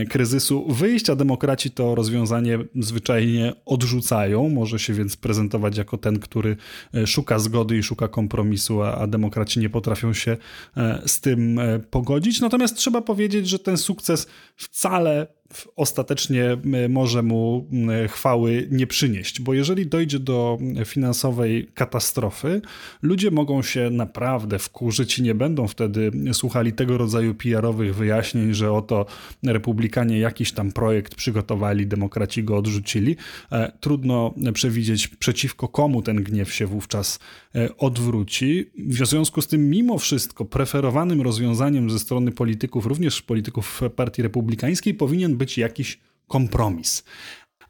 kryzysu 0.09 0.73
wyjść, 0.73 1.09
a 1.09 1.15
demokraci 1.15 1.71
to 1.71 1.95
rozwiązanie 1.95 2.59
zwyczajnie 2.75 3.53
odrzucają. 3.65 4.49
Może 4.49 4.79
się 4.79 4.93
więc 4.93 5.17
prezentować 5.17 5.77
jako 5.77 5.97
ten, 5.97 6.19
który 6.19 6.57
e, 6.93 7.07
szuka 7.07 7.39
zgody 7.39 7.77
i 7.77 7.83
szuka 7.83 8.07
kompromisu, 8.07 8.81
a, 8.81 9.07
demokraci 9.07 9.59
nie 9.59 9.69
potrafią 9.69 10.13
się 10.13 10.37
e, 10.77 11.01
z 11.05 11.21
tym 11.21 11.59
pogodzić. 11.89 12.41
Natomiast 12.41 12.75
trzeba 12.75 13.01
powiedzieć, 13.01 13.49
że 13.49 13.59
ten 13.59 13.77
sukces 13.77 14.27
wcale 14.55 15.27
ostatecznie 15.75 16.57
może 16.89 17.23
mu 17.23 17.67
chwały 18.09 18.67
nie 18.71 18.87
przynieść, 18.87 19.41
bo 19.41 19.53
jeżeli 19.53 19.87
dojdzie 19.87 20.19
do 20.19 20.57
finansowej 20.85 21.67
katastrofy, 21.73 22.61
ludzie 23.01 23.31
mogą 23.31 23.61
się 23.61 23.89
naprawdę 23.89 24.59
wkurzyć 24.59 25.19
i 25.19 25.23
nie 25.23 25.35
będą 25.35 25.67
wtedy 25.67 26.11
słuchali 26.33 26.73
tego 26.73 26.97
rodzaju 26.97 27.35
PR-owych 27.35 27.95
wyjaśnień, 27.95 28.53
że 28.53 28.71
oto 28.71 29.05
republikanie 29.43 30.19
jakiś 30.19 30.51
tam 30.51 30.71
projekt 30.71 31.15
przygotowali, 31.15 31.87
demokraci 31.87 32.43
go 32.43 32.57
odrzucili. 32.57 33.15
E, 33.51 33.71
trudno 33.79 34.33
przewidzieć 34.53 35.07
przeciwko 35.07 35.67
komu 35.67 36.01
ten 36.01 36.23
gniew 36.23 36.53
się 36.53 36.67
wówczas 36.67 37.19
e, 37.55 37.77
odwróci. 37.77 38.71
W 38.77 39.07
związku 39.07 39.41
z 39.41 39.47
tym, 39.47 39.69
mimo 39.69 39.97
wszystko, 39.97 40.45
preferowanym 40.45 41.21
rozwiązaniem 41.21 41.89
ze 41.89 41.99
strony 41.99 42.31
polityków, 42.31 42.85
również 42.85 43.21
polityków 43.21 43.81
Partii 43.95 44.21
Republikańskiej, 44.21 44.93
powinien 44.93 45.34
być 45.35 45.57
jakiś 45.57 45.99
kompromis. 46.27 47.03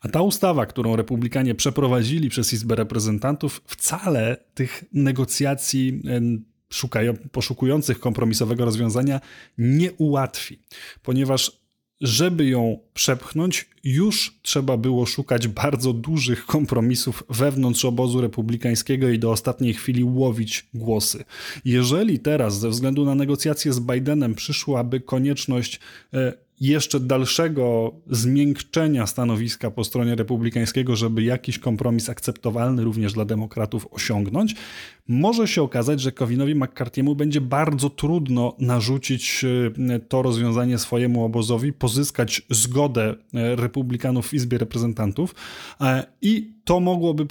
A 0.01 0.07
ta 0.07 0.21
ustawa, 0.21 0.65
którą 0.65 0.95
republikanie 0.95 1.55
przeprowadzili 1.55 2.29
przez 2.29 2.53
Izbę 2.53 2.75
Reprezentantów, 2.75 3.61
wcale 3.65 4.37
tych 4.53 4.83
negocjacji 4.93 6.01
szukają, 6.69 7.13
poszukujących 7.31 7.99
kompromisowego 7.99 8.65
rozwiązania 8.65 9.21
nie 9.57 9.93
ułatwi, 9.93 10.59
ponieważ 11.03 11.51
żeby 12.01 12.45
ją 12.45 12.79
przepchnąć, 12.93 13.69
już 13.83 14.39
trzeba 14.41 14.77
było 14.77 15.05
szukać 15.05 15.47
bardzo 15.47 15.93
dużych 15.93 16.45
kompromisów 16.45 17.23
wewnątrz 17.29 17.85
obozu 17.85 18.21
republikańskiego 18.21 19.09
i 19.09 19.19
do 19.19 19.31
ostatniej 19.31 19.73
chwili 19.73 20.03
łowić 20.03 20.67
głosy. 20.73 21.23
Jeżeli 21.65 22.19
teraz, 22.19 22.59
ze 22.59 22.69
względu 22.69 23.05
na 23.05 23.15
negocjacje 23.15 23.73
z 23.73 23.79
Bidenem, 23.79 24.35
przyszłaby 24.35 24.99
konieczność 24.99 25.79
e, 26.13 26.33
jeszcze 26.61 26.99
dalszego 26.99 27.95
zmiękczenia 28.09 29.07
stanowiska 29.07 29.71
po 29.71 29.83
stronie 29.83 30.15
republikańskiego, 30.15 30.95
żeby 30.95 31.23
jakiś 31.23 31.59
kompromis 31.59 32.09
akceptowalny 32.09 32.83
również 32.83 33.13
dla 33.13 33.25
demokratów 33.25 33.87
osiągnąć, 33.91 34.55
może 35.07 35.47
się 35.47 35.61
okazać, 35.61 36.01
że 36.01 36.11
Kevinowi 36.11 36.55
McCarthy'emu 36.55 37.15
będzie 37.15 37.41
bardzo 37.41 37.89
trudno 37.89 38.55
narzucić 38.59 39.45
e, 39.89 39.99
to 39.99 40.21
rozwiązanie 40.21 40.77
swojemu 40.77 41.25
obozowi, 41.25 41.73
pozyskać 41.73 42.41
zgodę 42.49 43.15
e, 43.33 43.55
republikanów 43.55 44.27
w 44.27 44.33
Izbie 44.33 44.57
Reprezentantów 44.57 45.35
e, 45.81 46.05
i 46.21 46.55
to 46.63 46.79
mogłoby 46.79 47.25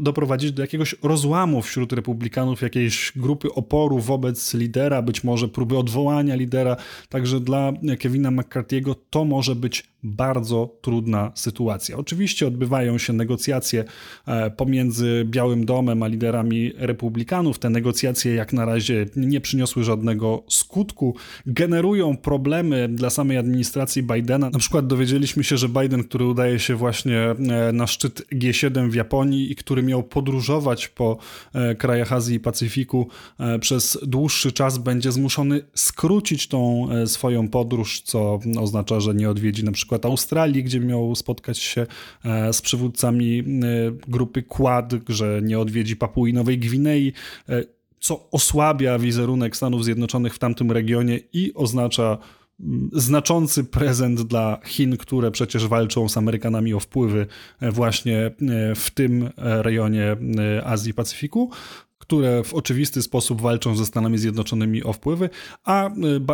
doprowadzić 0.00 0.52
do 0.52 0.62
jakiegoś 0.62 0.94
rozłamu 1.02 1.62
wśród 1.62 1.92
republikanów, 1.92 2.62
jakiejś 2.62 3.12
grupy 3.16 3.52
oporu 3.52 3.98
wobec 3.98 4.54
lidera, 4.54 5.02
być 5.02 5.24
może 5.24 5.48
próby 5.48 5.78
odwołania 5.78 6.34
lidera. 6.34 6.76
Także 7.08 7.40
dla 7.40 7.72
Kevina 8.00 8.30
McCarthy'ego 8.30 8.94
to 9.10 9.24
może 9.24 9.54
być 9.54 9.93
bardzo 10.04 10.76
trudna 10.80 11.32
sytuacja. 11.34 11.96
Oczywiście 11.96 12.46
odbywają 12.46 12.98
się 12.98 13.12
negocjacje 13.12 13.84
e, 14.26 14.50
pomiędzy 14.50 15.24
Białym 15.28 15.64
Domem 15.64 16.02
a 16.02 16.06
liderami 16.06 16.72
republikanów. 16.76 17.58
Te 17.58 17.70
negocjacje 17.70 18.34
jak 18.34 18.52
na 18.52 18.64
razie 18.64 19.06
nie 19.16 19.40
przyniosły 19.40 19.84
żadnego 19.84 20.44
skutku, 20.48 21.16
generują 21.46 22.16
problemy 22.16 22.88
dla 22.88 23.10
samej 23.10 23.38
administracji 23.38 24.02
Bidena. 24.02 24.50
Na 24.50 24.58
przykład 24.58 24.86
dowiedzieliśmy 24.86 25.44
się, 25.44 25.56
że 25.56 25.68
Biden, 25.68 26.04
który 26.04 26.24
udaje 26.24 26.58
się 26.58 26.74
właśnie 26.74 27.18
e, 27.18 27.36
na 27.72 27.86
szczyt 27.86 28.22
G7 28.32 28.90
w 28.90 28.94
Japonii 28.94 29.52
i 29.52 29.56
który 29.56 29.82
miał 29.82 30.02
podróżować 30.02 30.88
po 30.88 31.18
e, 31.54 31.74
krajach 31.74 32.12
Azji 32.12 32.36
i 32.36 32.40
Pacyfiku 32.40 33.08
przez 33.60 33.98
dłuższy 34.02 34.52
czas, 34.52 34.78
będzie 34.78 35.12
zmuszony 35.12 35.62
skrócić 35.74 36.48
tą 36.48 36.88
swoją 37.06 37.48
podróż, 37.48 38.00
co 38.00 38.38
oznacza, 38.58 39.00
że 39.00 39.14
nie 39.14 39.30
odwiedzi 39.30 39.64
na 39.64 39.72
przykład 39.72 39.93
przykład 39.94 40.12
Australii, 40.12 40.64
gdzie 40.64 40.80
miał 40.80 41.14
spotkać 41.14 41.58
się 41.58 41.86
e, 42.24 42.52
z 42.52 42.62
przywódcami 42.62 43.38
e, 43.38 43.44
grupy 44.08 44.42
Quad, 44.42 44.92
że 45.08 45.40
nie 45.42 45.58
odwiedzi 45.58 45.96
Papui 45.96 46.32
Nowej 46.32 46.58
Gwinei, 46.58 47.12
e, 47.48 47.62
co 48.00 48.30
osłabia 48.30 48.98
wizerunek 48.98 49.56
Stanów 49.56 49.84
Zjednoczonych 49.84 50.34
w 50.34 50.38
tamtym 50.38 50.72
regionie 50.72 51.20
i 51.32 51.54
oznacza 51.54 52.18
mm, 52.60 52.90
znaczący 52.92 53.64
prezent 53.64 54.22
dla 54.22 54.60
Chin, 54.66 54.96
które 54.96 55.30
przecież 55.30 55.66
walczą 55.66 56.08
z 56.08 56.16
Amerykanami 56.16 56.74
o 56.74 56.80
wpływy 56.80 57.26
właśnie 57.60 58.30
w 58.76 58.90
tym 58.94 59.30
rejonie 59.36 60.16
Azji 60.64 60.90
i 60.90 60.94
Pacyfiku 60.94 61.50
które 62.06 62.44
w 62.44 62.54
oczywisty 62.54 63.02
sposób 63.02 63.40
walczą 63.40 63.76
ze 63.76 63.86
Stanami 63.86 64.18
Zjednoczonymi 64.18 64.82
o 64.84 64.92
wpływy, 64.92 65.30
a 65.64 65.90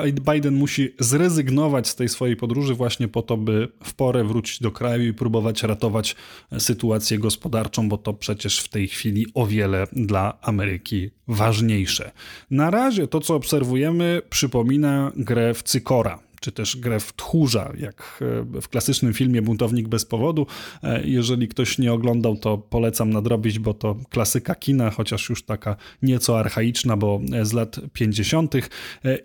y, 0.07 0.13
Biden 0.33 0.55
musi 0.55 0.95
zrezygnować 0.99 1.89
z 1.89 1.95
tej 1.95 2.09
swojej 2.09 2.37
podróży 2.37 2.75
właśnie 2.75 3.09
po 3.09 3.23
to, 3.23 3.37
by 3.37 3.69
w 3.85 3.95
porę 3.95 4.25
wrócić 4.25 4.61
do 4.61 4.71
kraju 4.71 5.05
i 5.05 5.13
próbować 5.13 5.63
ratować 5.63 6.17
sytuację 6.59 7.19
gospodarczą, 7.19 7.89
bo 7.89 7.99
to 7.99 8.15
przecież 8.15 8.61
w 8.61 8.69
tej 8.69 8.89
chwili 8.89 9.27
o 9.35 9.47
wiele 9.47 9.87
dla 9.93 10.39
Ameryki 10.43 11.11
ważniejsze. 11.29 12.11
Na 12.51 12.71
razie 12.71 13.09
to, 13.09 13.21
co 13.21 13.35
obserwujemy, 13.35 14.23
przypomina 14.31 15.13
grę 15.17 15.55
w 15.55 15.63
Cykora 15.63 16.30
czy 16.41 16.53
też 16.53 16.77
grę 16.77 17.01
w 17.01 17.13
tchórza, 17.13 17.73
jak 17.79 18.21
e, 18.55 18.61
w 18.61 18.69
klasycznym 18.69 19.15
filmie 19.15 19.43
Buntownik 19.43 19.89
bez 19.89 20.05
powodu. 20.05 20.47
E, 20.83 21.03
jeżeli 21.05 21.49
ktoś 21.49 21.79
nie 21.79 21.93
oglądał, 21.93 22.37
to 22.37 22.59
polecam 22.59 23.11
nadrobić, 23.11 23.59
bo 23.59 23.75
to 23.75 23.97
klasyka 24.11 24.55
kina, 24.55 24.91
chociaż 24.91 25.29
już 25.29 25.43
taka 25.43 25.77
nieco 26.03 26.39
archaiczna, 26.39 26.97
bo 26.97 27.21
z 27.43 27.53
lat 27.53 27.81
50. 27.93 28.55
E, 28.55 28.61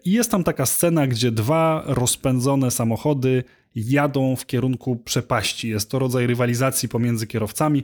I 0.05 0.11
jest 0.11 0.31
tam 0.31 0.43
taka 0.43 0.65
scena, 0.65 1.07
gdzie 1.07 1.31
dwa 1.31 1.83
rozpędzone 1.85 2.71
samochody 2.71 3.43
jadą 3.75 4.35
w 4.35 4.45
kierunku 4.45 4.95
przepaści. 4.95 5.69
Jest 5.69 5.89
to 5.89 5.99
rodzaj 5.99 6.27
rywalizacji 6.27 6.89
pomiędzy 6.89 7.27
kierowcami, 7.27 7.83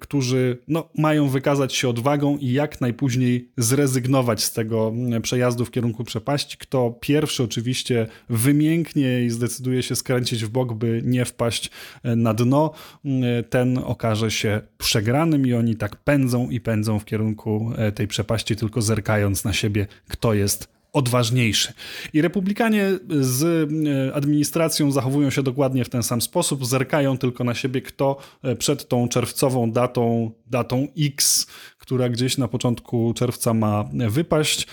którzy 0.00 0.58
no, 0.68 0.88
mają 0.98 1.28
wykazać 1.28 1.74
się 1.74 1.88
odwagą 1.88 2.38
i 2.38 2.52
jak 2.52 2.80
najpóźniej 2.80 3.48
zrezygnować 3.56 4.44
z 4.44 4.52
tego 4.52 4.92
przejazdu 5.22 5.64
w 5.64 5.70
kierunku 5.70 6.04
przepaści. 6.04 6.56
Kto 6.58 6.98
pierwszy 7.00 7.42
oczywiście 7.42 8.06
wymięknie 8.28 9.24
i 9.24 9.30
zdecyduje 9.30 9.82
się 9.82 9.96
skręcić 9.96 10.44
w 10.44 10.48
bok, 10.48 10.74
by 10.74 11.02
nie 11.04 11.24
wpaść 11.24 11.70
na 12.04 12.34
dno, 12.34 12.72
ten 13.50 13.78
okaże 13.78 14.30
się 14.30 14.60
przegranym 14.78 15.46
i 15.46 15.54
oni 15.54 15.76
tak 15.76 15.96
pędzą 15.96 16.50
i 16.50 16.60
pędzą 16.60 16.98
w 16.98 17.04
kierunku 17.04 17.72
tej 17.94 18.08
przepaści, 18.08 18.56
tylko 18.56 18.82
zerkając 18.82 19.44
na 19.44 19.52
siebie, 19.52 19.86
kto 20.08 20.34
jest 20.34 20.81
odważniejszy. 20.92 21.72
I 22.12 22.22
republikanie 22.22 22.98
z 23.20 23.42
e, 23.42 24.14
administracją 24.14 24.90
zachowują 24.90 25.30
się 25.30 25.42
dokładnie 25.42 25.84
w 25.84 25.88
ten 25.88 26.02
sam 26.02 26.20
sposób, 26.20 26.66
zerkają 26.66 27.18
tylko 27.18 27.44
na 27.44 27.54
siebie, 27.54 27.82
kto 27.82 28.16
e, 28.42 28.56
przed 28.56 28.88
tą 28.88 29.08
czerwcową 29.08 29.72
datą, 29.72 30.30
datą 30.46 30.88
X, 30.98 31.46
która 31.82 32.08
gdzieś 32.08 32.38
na 32.38 32.48
początku 32.48 33.14
czerwca 33.14 33.54
ma 33.54 33.84
wypaść. 34.08 34.66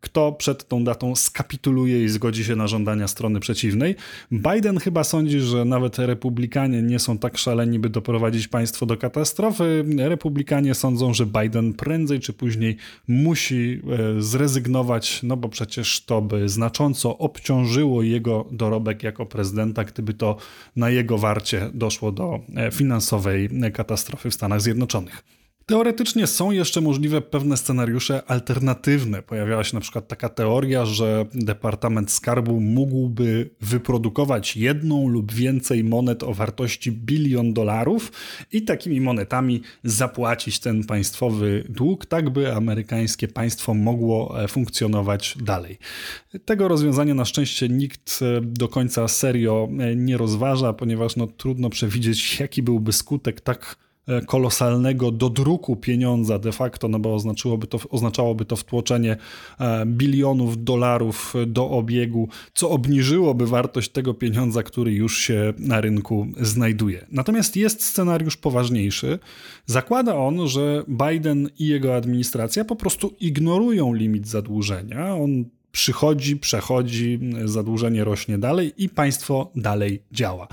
Kto 0.00 0.32
przed 0.32 0.68
tą 0.68 0.84
datą 0.84 1.16
skapituluje 1.16 2.04
i 2.04 2.08
zgodzi 2.08 2.44
się 2.44 2.56
na 2.56 2.66
żądania 2.66 3.08
strony 3.08 3.40
przeciwnej? 3.40 3.94
Biden 4.32 4.78
chyba 4.78 5.04
sądzi, 5.04 5.40
że 5.40 5.64
nawet 5.64 5.98
republikanie 5.98 6.82
nie 6.82 6.98
są 6.98 7.18
tak 7.18 7.38
szaleni, 7.38 7.78
by 7.78 7.90
doprowadzić 7.90 8.48
państwo 8.48 8.86
do 8.86 8.96
katastrofy. 8.96 9.84
Republikanie 9.98 10.74
sądzą, 10.74 11.14
że 11.14 11.26
Biden 11.26 11.72
prędzej 11.72 12.20
czy 12.20 12.32
później 12.32 12.76
musi 13.08 13.80
e, 14.18 14.22
zrezygnować, 14.22 15.20
no 15.22 15.36
bo 15.36 15.48
przecież 15.48 16.04
to 16.04 16.22
by 16.22 16.48
znacząco 16.48 17.18
obciążyło 17.18 18.02
jego 18.02 18.48
dorobek 18.50 19.02
jako 19.02 19.26
prezydenta, 19.26 19.84
gdyby 19.84 20.14
to 20.14 20.36
na 20.76 20.90
jego 20.90 21.18
warcie 21.18 21.70
doszło 21.74 22.12
do 22.12 22.40
e, 22.56 22.70
finansowej 22.70 23.48
katastrofy 23.72 24.30
w 24.30 24.34
Stanach 24.34 24.60
Zjednoczonych. 24.60 25.33
Teoretycznie 25.66 26.26
są 26.26 26.50
jeszcze 26.50 26.80
możliwe 26.80 27.20
pewne 27.20 27.56
scenariusze 27.56 28.22
alternatywne. 28.26 29.22
Pojawiała 29.22 29.64
się 29.64 29.76
na 29.76 29.80
przykład 29.80 30.08
taka 30.08 30.28
teoria, 30.28 30.86
że 30.86 31.26
Departament 31.34 32.10
Skarbu 32.10 32.60
mógłby 32.60 33.50
wyprodukować 33.60 34.56
jedną 34.56 35.08
lub 35.08 35.32
więcej 35.32 35.84
monet 35.84 36.22
o 36.22 36.34
wartości 36.34 36.92
bilion 36.92 37.52
dolarów 37.52 38.12
i 38.52 38.62
takimi 38.62 39.00
monetami 39.00 39.62
zapłacić 39.84 40.58
ten 40.58 40.84
państwowy 40.84 41.64
dług, 41.68 42.06
tak 42.06 42.30
by 42.30 42.54
amerykańskie 42.54 43.28
państwo 43.28 43.74
mogło 43.74 44.42
e, 44.42 44.48
funkcjonować 44.48 45.36
dalej. 45.40 45.78
Tego 46.44 46.68
rozwiązania 46.68 47.14
na 47.14 47.24
szczęście 47.24 47.68
nikt 47.68 48.20
e, 48.22 48.40
do 48.40 48.68
końca 48.68 49.08
serio 49.08 49.68
e, 49.78 49.96
nie 49.96 50.16
rozważa, 50.16 50.72
ponieważ 50.72 51.16
no, 51.16 51.26
trudno 51.26 51.70
przewidzieć, 51.70 52.40
jaki 52.40 52.62
byłby 52.62 52.92
skutek 52.92 53.40
tak 53.40 53.83
kolosalnego 54.26 55.10
dodruku 55.10 55.76
pieniądza 55.76 56.38
de 56.38 56.52
facto, 56.52 56.88
no 56.88 56.98
bo 56.98 57.14
oznaczyłoby 57.14 57.66
to, 57.66 57.78
oznaczałoby 57.90 58.44
to 58.44 58.56
wtłoczenie 58.56 59.16
e, 59.60 59.86
bilionów 59.86 60.64
dolarów 60.64 61.34
do 61.46 61.70
obiegu, 61.70 62.28
co 62.54 62.70
obniżyłoby 62.70 63.46
wartość 63.46 63.90
tego 63.90 64.14
pieniądza, 64.14 64.62
który 64.62 64.92
już 64.92 65.18
się 65.18 65.52
na 65.58 65.80
rynku 65.80 66.26
znajduje. 66.40 67.06
Natomiast 67.10 67.56
jest 67.56 67.84
scenariusz 67.84 68.36
poważniejszy. 68.36 69.18
Zakłada 69.66 70.16
on, 70.16 70.48
że 70.48 70.84
Biden 70.88 71.48
i 71.58 71.66
jego 71.66 71.96
administracja 71.96 72.64
po 72.64 72.76
prostu 72.76 73.14
ignorują 73.20 73.94
limit 73.94 74.28
zadłużenia. 74.28 75.14
On 75.16 75.44
przychodzi, 75.72 76.36
przechodzi, 76.36 77.20
zadłużenie 77.44 78.04
rośnie 78.04 78.38
dalej 78.38 78.72
i 78.76 78.88
państwo 78.88 79.50
dalej 79.56 80.02
działa. 80.12 80.48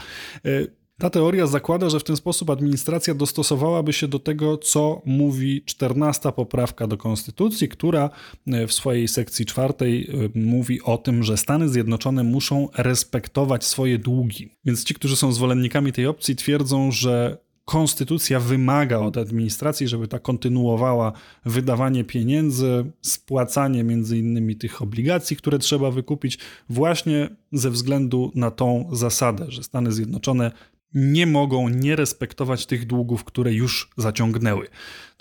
Ta 1.02 1.10
teoria 1.10 1.48
zakłada, 1.48 1.90
że 1.90 2.00
w 2.00 2.04
ten 2.04 2.16
sposób 2.16 2.50
administracja 2.50 3.14
dostosowałaby 3.14 3.94
się 3.94 4.08
do 4.08 4.20
tego, 4.20 4.58
co 4.58 5.02
mówi 5.06 5.64
14 5.66 6.32
poprawka 6.32 6.88
do 6.88 6.98
Konstytucji, 6.98 7.70
która 7.70 8.10
e, 8.48 8.68
w 8.68 8.74
swojej 8.74 9.08
sekcji 9.08 9.46
czwartej 9.46 10.10
e, 10.36 10.40
mówi 10.40 10.82
o 10.82 10.98
tym, 10.98 11.24
że 11.24 11.38
Stany 11.38 11.70
Zjednoczone 11.70 12.24
muszą 12.24 12.70
respektować 12.78 13.66
swoje 13.66 14.00
długi. 14.00 14.50
Więc 14.66 14.84
ci, 14.84 14.94
którzy 14.94 15.16
są 15.16 15.32
zwolennikami 15.32 15.92
tej 15.92 16.08
opcji, 16.08 16.36
twierdzą, 16.36 16.92
że 16.92 17.38
konstytucja 17.66 18.40
wymaga 18.40 19.00
od 19.00 19.18
administracji, 19.18 19.88
żeby 19.88 20.08
ta 20.08 20.20
kontynuowała 20.20 21.12
wydawanie 21.46 22.04
pieniędzy, 22.04 22.92
spłacanie 23.02 23.84
między 23.84 24.18
innymi 24.18 24.56
tych 24.56 24.82
obligacji, 24.82 25.38
które 25.38 25.60
trzeba 25.60 25.92
wykupić, 25.92 26.38
właśnie 26.70 27.30
ze 27.52 27.70
względu 27.70 28.32
na 28.36 28.52
tą 28.52 28.90
zasadę, 28.92 29.46
że 29.50 29.64
Stany 29.64 29.92
Zjednoczone 29.92 30.52
nie 30.94 31.28
mogą 31.28 31.70
nie 31.70 31.96
respektować 31.96 32.66
tych 32.66 32.86
długów, 32.86 33.24
które 33.24 33.54
już 33.54 33.90
zaciągnęły. 33.98 34.68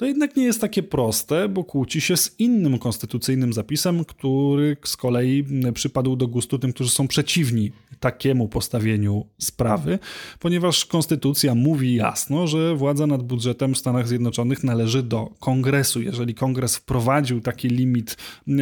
To 0.00 0.06
jednak 0.06 0.36
nie 0.36 0.44
jest 0.44 0.60
takie 0.60 0.82
proste, 0.82 1.48
bo 1.48 1.64
kłóci 1.64 2.00
się 2.00 2.16
z 2.16 2.34
innym 2.38 2.78
konstytucyjnym 2.78 3.52
zapisem, 3.52 4.04
który 4.04 4.76
z 4.84 4.96
kolei 4.96 5.44
przypadł 5.74 6.16
do 6.16 6.28
gustu 6.28 6.58
tym, 6.58 6.72
którzy 6.72 6.90
są 6.90 7.08
przeciwni 7.08 7.72
takiemu 8.00 8.48
postawieniu 8.48 9.26
sprawy, 9.38 9.98
ponieważ 10.38 10.84
konstytucja 10.84 11.54
mówi 11.54 11.94
jasno, 11.94 12.46
że 12.46 12.76
władza 12.76 13.06
nad 13.06 13.22
budżetem 13.22 13.74
w 13.74 13.78
Stanach 13.78 14.08
Zjednoczonych 14.08 14.64
należy 14.64 15.02
do 15.02 15.30
kongresu. 15.40 16.02
Jeżeli 16.02 16.34
kongres 16.34 16.76
wprowadził 16.76 17.40
taki 17.40 17.68
limit 17.68 18.16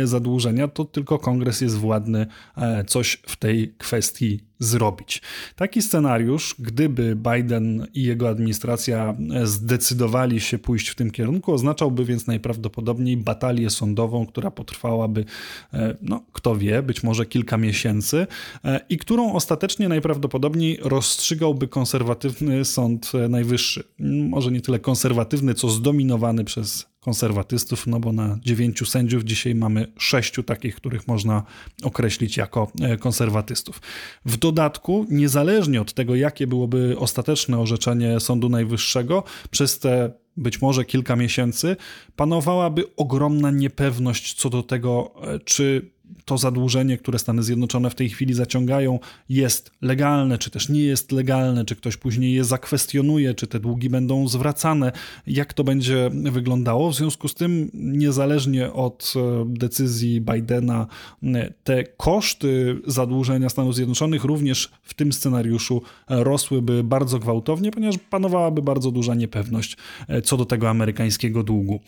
zadłużenia, 0.04 0.68
to 0.68 0.84
tylko 0.84 1.18
kongres 1.18 1.60
jest 1.60 1.76
władny 1.76 2.26
e, 2.56 2.84
coś 2.84 3.22
w 3.26 3.36
tej 3.36 3.74
kwestii 3.78 4.40
zrobić. 4.58 5.22
Taki 5.56 5.82
scenariusz, 5.82 6.54
gdyby 6.58 7.16
Biden 7.16 7.86
i 7.94 8.02
jego 8.02 8.28
administracja 8.28 9.16
zdecydowali 9.44 10.40
się 10.40 10.58
pójść 10.58 10.88
w 10.88 10.94
tym 10.94 11.10
kierunku, 11.10 11.27
oznaczałby 11.52 12.04
więc 12.04 12.26
najprawdopodobniej 12.26 13.16
batalię 13.16 13.70
sądową, 13.70 14.26
która 14.26 14.50
potrwałaby, 14.50 15.24
e, 15.72 15.96
no 16.02 16.22
kto 16.32 16.56
wie, 16.56 16.82
być 16.82 17.02
może 17.02 17.26
kilka 17.26 17.56
miesięcy 17.56 18.26
e, 18.64 18.80
i 18.88 18.98
którą 18.98 19.32
ostatecznie 19.32 19.88
najprawdopodobniej 19.88 20.78
rozstrzygałby 20.82 21.68
konserwatywny 21.68 22.64
Sąd 22.64 23.12
Najwyższy. 23.28 23.84
Może 24.28 24.52
nie 24.52 24.60
tyle 24.60 24.78
konserwatywny, 24.78 25.54
co 25.54 25.68
zdominowany 25.68 26.44
przez 26.44 26.86
konserwatystów, 27.00 27.86
no 27.86 28.00
bo 28.00 28.12
na 28.12 28.38
dziewięciu 28.42 28.86
sędziów 28.86 29.24
dzisiaj 29.24 29.54
mamy 29.54 29.92
sześciu 29.98 30.42
takich, 30.42 30.76
których 30.76 31.08
można 31.08 31.42
określić 31.82 32.36
jako 32.36 32.72
e, 32.80 32.96
konserwatystów. 32.96 33.80
W 34.24 34.36
dodatku, 34.36 35.06
niezależnie 35.10 35.80
od 35.80 35.92
tego, 35.92 36.14
jakie 36.14 36.46
byłoby 36.46 36.96
ostateczne 36.98 37.58
orzeczenie 37.58 38.20
Sądu 38.20 38.48
Najwyższego, 38.48 39.24
przez 39.50 39.78
te 39.78 40.10
być 40.38 40.62
może 40.62 40.84
kilka 40.84 41.16
miesięcy, 41.16 41.76
panowałaby 42.16 42.84
ogromna 42.96 43.50
niepewność 43.50 44.34
co 44.34 44.50
do 44.50 44.62
tego, 44.62 45.10
e, 45.22 45.38
czy 45.38 45.90
to 46.28 46.38
zadłużenie, 46.38 46.98
które 46.98 47.18
Stany 47.18 47.42
Zjednoczone 47.42 47.90
w 47.90 47.94
tej 47.94 48.08
chwili 48.08 48.34
zaciągają, 48.34 48.98
jest 49.28 49.70
legalne, 49.82 50.38
czy 50.38 50.50
też 50.50 50.68
nie 50.68 50.82
jest 50.82 51.12
legalne, 51.12 51.64
czy 51.64 51.76
ktoś 51.76 51.96
później 51.96 52.34
je 52.34 52.44
zakwestionuje, 52.44 53.34
czy 53.34 53.46
te 53.46 53.60
długi 53.60 53.90
będą 53.90 54.28
zwracane, 54.28 54.92
jak 55.26 55.52
to 55.52 55.64
będzie 55.64 56.10
wyglądało. 56.12 56.90
W 56.90 56.94
związku 56.94 57.28
z 57.28 57.34
tym, 57.34 57.70
niezależnie 57.74 58.72
od 58.72 59.12
e, 59.16 59.44
decyzji 59.46 60.20
Bidena, 60.20 60.86
e, 61.22 61.52
te 61.64 61.84
koszty 61.84 62.80
zadłużenia 62.86 63.48
Stanów 63.48 63.74
Zjednoczonych 63.74 64.24
również 64.24 64.70
w 64.82 64.94
tym 64.94 65.12
scenariuszu 65.12 65.82
e, 66.08 66.24
rosłyby 66.24 66.84
bardzo 66.84 67.18
gwałtownie, 67.18 67.70
ponieważ 67.70 67.98
panowałaby 68.10 68.62
bardzo 68.62 68.90
duża 68.90 69.14
niepewność 69.14 69.76
co 70.24 70.36
do 70.36 70.44
tego 70.44 70.70
amerykańskiego 70.70 71.42
długu. 71.42 71.80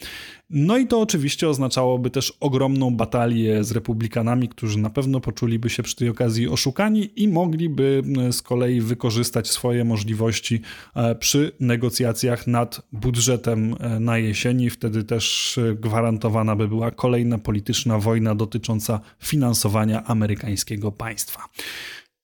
No 0.51 0.79
i 0.79 0.87
to 0.87 1.01
oczywiście 1.01 1.49
oznaczałoby 1.49 2.11
też 2.11 2.33
ogromną 2.41 2.97
batalię 2.97 3.65
z 3.65 3.73
republikanami, 3.73 4.30
którzy 4.37 4.79
na 4.79 4.91
pewno 4.91 5.21
poczuliby 5.21 5.71
się 5.71 5.83
przy 5.83 5.97
tej 5.97 6.09
okazji 6.09 6.49
oszukani 6.49 7.23
i 7.23 7.29
mogliby 7.29 8.03
e, 8.19 8.33
z 8.33 8.43
kolei 8.43 8.81
wykorzystać 8.81 9.49
swoje 9.49 9.85
możliwości 9.85 10.61
e, 10.95 11.15
przy 11.15 11.53
negocjacjach 11.61 12.47
nad 12.47 12.83
budżetem 12.93 13.77
e, 13.81 14.01
na 14.01 14.19
jesieni. 14.19 14.71
Wtedy 14.71 15.05
też 15.05 15.59
gwarantowana 15.75 16.57
by 16.57 16.69
była 16.69 16.91
kolejna 16.91 17.39
polityczna 17.39 17.99
wojna 17.99 18.35
dotycząca 18.35 19.01
finansowania 19.19 20.05
amerykańskiego 20.05 20.93
państwa. 20.93 21.45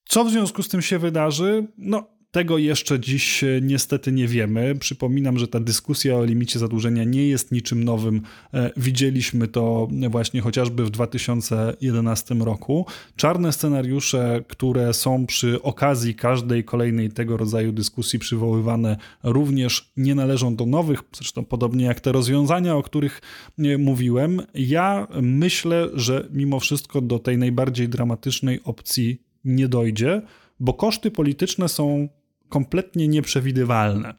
Co 0.05 0.25
w 0.25 0.31
związku 0.31 0.63
z 0.63 0.69
tym 0.69 0.83
się 0.83 0.99
wydarzy? 0.99 1.67
No, 1.79 2.16
tego 2.31 2.59
jeszcze 2.59 3.01
dziś 3.01 3.45
e, 3.45 3.61
niestety 3.63 4.13
nie 4.13 4.29
wiemy. 4.29 4.75
Przypominam, 4.75 5.39
że 5.39 5.49
ta 5.49 5.61
dyskusja 5.61 6.17
o 6.17 6.25
limicie 6.25 6.59
zadłużenia 6.59 7.05
nie 7.05 7.29
jest 7.29 7.53
niczym 7.53 7.85
nowym. 7.85 8.23
E, 8.55 8.71
widzieliśmy 8.77 9.49
to 9.49 9.89
właśnie 10.11 10.41
chociażby 10.41 10.85
w 10.85 10.91
2011 10.91 12.35
roku. 12.35 12.87
Czarne 13.17 13.53
scenariusze, 13.53 14.45
które 14.49 14.95
są 14.95 15.27
przy 15.27 15.63
okazji 15.63 16.15
każdej 16.15 16.65
kolejnej 16.65 17.11
tego 17.11 17.37
rodzaju 17.37 17.73
dyskusji 17.73 18.19
przywoływane, 18.19 18.97
również 19.23 19.93
nie 19.97 20.15
należą 20.15 20.57
do 20.57 20.67
nowych, 20.67 21.03
zresztą 21.17 21.45
podobnie 21.45 21.85
jak 21.85 22.01
te 22.01 22.13
rozwiązania, 22.13 22.77
o 22.77 22.83
których 22.83 23.21
e, 23.59 23.79
mówiłem. 23.79 24.43
Ja 24.55 25.07
myślę, 25.23 25.89
że 25.95 26.29
mimo 26.33 26.61
wszystko 26.61 27.01
do 27.01 27.19
tej 27.19 27.39
najbardziej 27.39 27.89
dramatycznej 27.89 28.61
opcji 28.65 29.23
nie 29.45 29.69
dojdzie 29.69 30.23
bo 30.61 30.75
koszty 30.75 31.11
polityczne 31.11 31.69
są 31.69 32.09
kompletnie 32.49 33.09
nieprzewidywalne. 33.09 34.15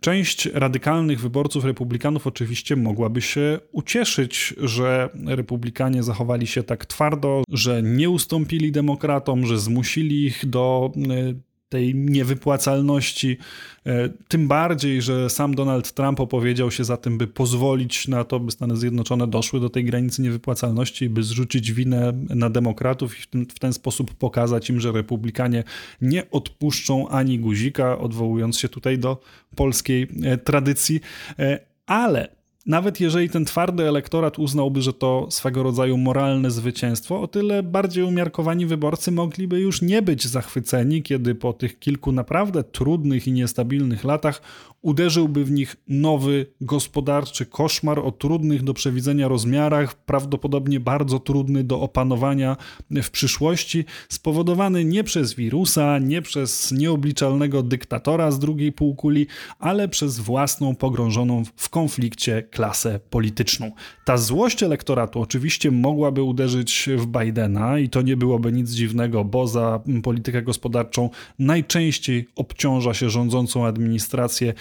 Część 0.00 0.46
radykalnych 0.46 1.20
wyborców 1.20 1.64
republikanów 1.64 2.26
oczywiście 2.26 2.76
mogłaby 2.76 3.22
się 3.22 3.58
ucieszyć, 3.72 4.54
że 4.58 5.08
republikanie 5.26 6.02
zachowali 6.02 6.46
się 6.46 6.62
tak 6.62 6.86
twardo, 6.86 7.44
że 7.48 7.82
nie 7.82 8.10
ustąpili 8.10 8.72
demokratom, 8.72 9.46
że 9.46 9.58
zmusili 9.58 10.24
ich 10.24 10.46
do 10.46 10.92
y, 10.96 11.45
tej 11.68 11.94
niewypłacalności. 11.94 13.38
E, 13.86 14.08
tym 14.28 14.48
bardziej, 14.48 15.02
że 15.02 15.30
sam 15.30 15.54
Donald 15.54 15.92
Trump 15.92 16.20
opowiedział 16.20 16.70
się 16.70 16.84
za 16.84 16.96
tym, 16.96 17.18
by 17.18 17.26
pozwolić 17.26 18.08
na 18.08 18.24
to, 18.24 18.40
by 18.40 18.52
Stany 18.52 18.76
Zjednoczone 18.76 19.26
doszły 19.26 19.60
do 19.60 19.70
tej 19.70 19.84
granicy 19.84 20.22
niewypłacalności, 20.22 21.08
by 21.08 21.22
zrzucić 21.22 21.72
winę 21.72 22.12
na 22.28 22.50
demokratów 22.50 23.18
i 23.18 23.22
w 23.22 23.26
ten, 23.26 23.46
w 23.46 23.58
ten 23.58 23.72
sposób 23.72 24.14
pokazać 24.14 24.70
im, 24.70 24.80
że 24.80 24.92
republikanie 24.92 25.64
nie 26.00 26.30
odpuszczą 26.30 27.08
ani 27.08 27.38
guzika, 27.38 27.98
odwołując 27.98 28.58
się 28.58 28.68
tutaj 28.68 28.98
do 28.98 29.20
polskiej 29.56 30.08
e, 30.22 30.38
tradycji. 30.38 31.00
E, 31.38 31.60
ale 31.86 32.35
Nawet 32.66 33.00
jeżeli 33.00 33.30
ten 33.30 33.44
twardy 33.44 33.88
elektorat 33.88 34.38
uznałby, 34.38 34.82
że 34.82 34.92
to 34.92 35.26
swego 35.30 35.62
rodzaju 35.62 35.96
moralne 35.96 36.50
zwycięstwo, 36.50 37.20
o 37.20 37.28
tyle 37.28 37.62
bardziej 37.62 38.04
umiarkowani 38.04 38.66
wyborcy 38.66 39.12
mogliby 39.12 39.60
już 39.60 39.82
nie 39.82 40.02
być 40.02 40.26
zachwyceni, 40.26 41.02
kiedy 41.02 41.34
po 41.34 41.52
tych 41.52 41.78
kilku 41.78 42.12
naprawdę 42.12 42.64
trudnych 42.64 43.26
i 43.26 43.32
niestabilnych 43.32 44.04
latach 44.04 44.42
uderzyłby 44.86 45.44
w 45.44 45.50
nich 45.50 45.76
nowy 45.88 46.46
gospodarczy 46.60 47.46
koszmar 47.46 47.98
o 47.98 48.12
trudnych 48.12 48.62
do 48.62 48.74
przewidzenia 48.74 49.28
rozmiarach, 49.28 49.94
prawdopodobnie 49.94 50.80
bardzo 50.80 51.18
trudny 51.18 51.64
do 51.64 51.80
opanowania 51.80 52.56
w 52.90 53.10
przyszłości, 53.10 53.84
spowodowany 54.08 54.84
nie 54.84 55.04
przez 55.04 55.34
wirusa, 55.34 55.98
nie 55.98 56.22
przez 56.22 56.72
nieobliczalnego 56.72 57.62
dyktatora 57.62 58.30
z 58.30 58.38
drugiej 58.38 58.72
półkuli, 58.72 59.26
ale 59.58 59.88
przez 59.88 60.18
własną 60.18 60.74
pogrążoną 60.74 61.42
w 61.56 61.68
konflikcie 61.68 62.42
klasę 62.42 63.00
polityczną. 63.10 63.72
Ta 64.04 64.16
złość 64.16 64.62
elektoratu 64.62 65.20
oczywiście 65.20 65.70
mogłaby 65.70 66.22
uderzyć 66.22 66.88
w 66.96 67.06
Bidena 67.06 67.78
i 67.78 67.88
to 67.88 68.02
nie 68.02 68.16
byłoby 68.16 68.52
nic 68.52 68.70
dziwnego, 68.70 69.24
bo 69.24 69.46
za 69.46 69.80
politykę 70.02 70.42
gospodarczą 70.42 71.10
najczęściej 71.38 72.28
obciąża 72.36 72.94
się 72.94 73.10
rządzącą 73.10 73.66
administrację 73.66 74.54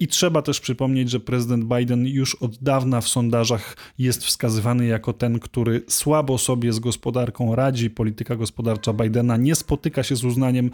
I 0.00 0.08
trzeba 0.08 0.42
też 0.42 0.60
przypomnieć, 0.60 1.10
że 1.10 1.20
prezydent 1.20 1.64
Biden 1.64 2.06
już 2.06 2.34
od 2.34 2.58
dawna 2.58 3.00
w 3.00 3.08
sondażach 3.08 3.76
jest 3.98 4.24
wskazywany 4.24 4.86
jako 4.86 5.12
ten, 5.12 5.38
który 5.38 5.82
słabo 5.88 6.38
sobie 6.38 6.72
z 6.72 6.78
gospodarką 6.78 7.54
radzi. 7.54 7.90
Polityka 7.90 8.36
gospodarcza 8.36 8.92
Bidena 8.92 9.36
nie 9.36 9.54
spotyka 9.54 10.02
się 10.02 10.16
z 10.16 10.24
uznaniem 10.24 10.70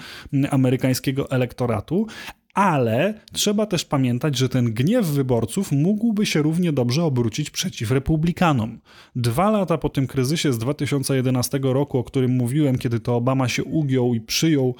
amerykańskiego 0.51 1.31
elektoratu, 1.31 2.07
ale 2.55 3.15
trzeba 3.33 3.67
też 3.67 3.85
pamiętać, 3.85 4.39
że 4.39 4.49
ten 4.49 4.73
gniew 4.73 5.07
wyborców 5.07 5.73
mógłby 5.73 6.27
się 6.27 6.43
równie 6.43 6.73
dobrze 6.73 7.05
obrócić 7.05 7.51
przeciw 7.51 7.91
republikanom. 7.91 8.81
Dwa 9.17 9.51
lata 9.51 9.79
po 9.79 9.89
tym 9.89 10.07
kryzysie 10.07 10.53
z 10.53 10.59
2011 10.59 11.61
roku, 11.63 11.99
o 11.99 12.05
którym 12.05 12.31
mówiłem, 12.31 12.79
kiedy 12.79 13.01
to 13.01 13.17
Obama 13.17 13.49
się 13.49 13.65
ugiął 13.65 14.15
i 14.15 14.21
przyjął 14.21 14.75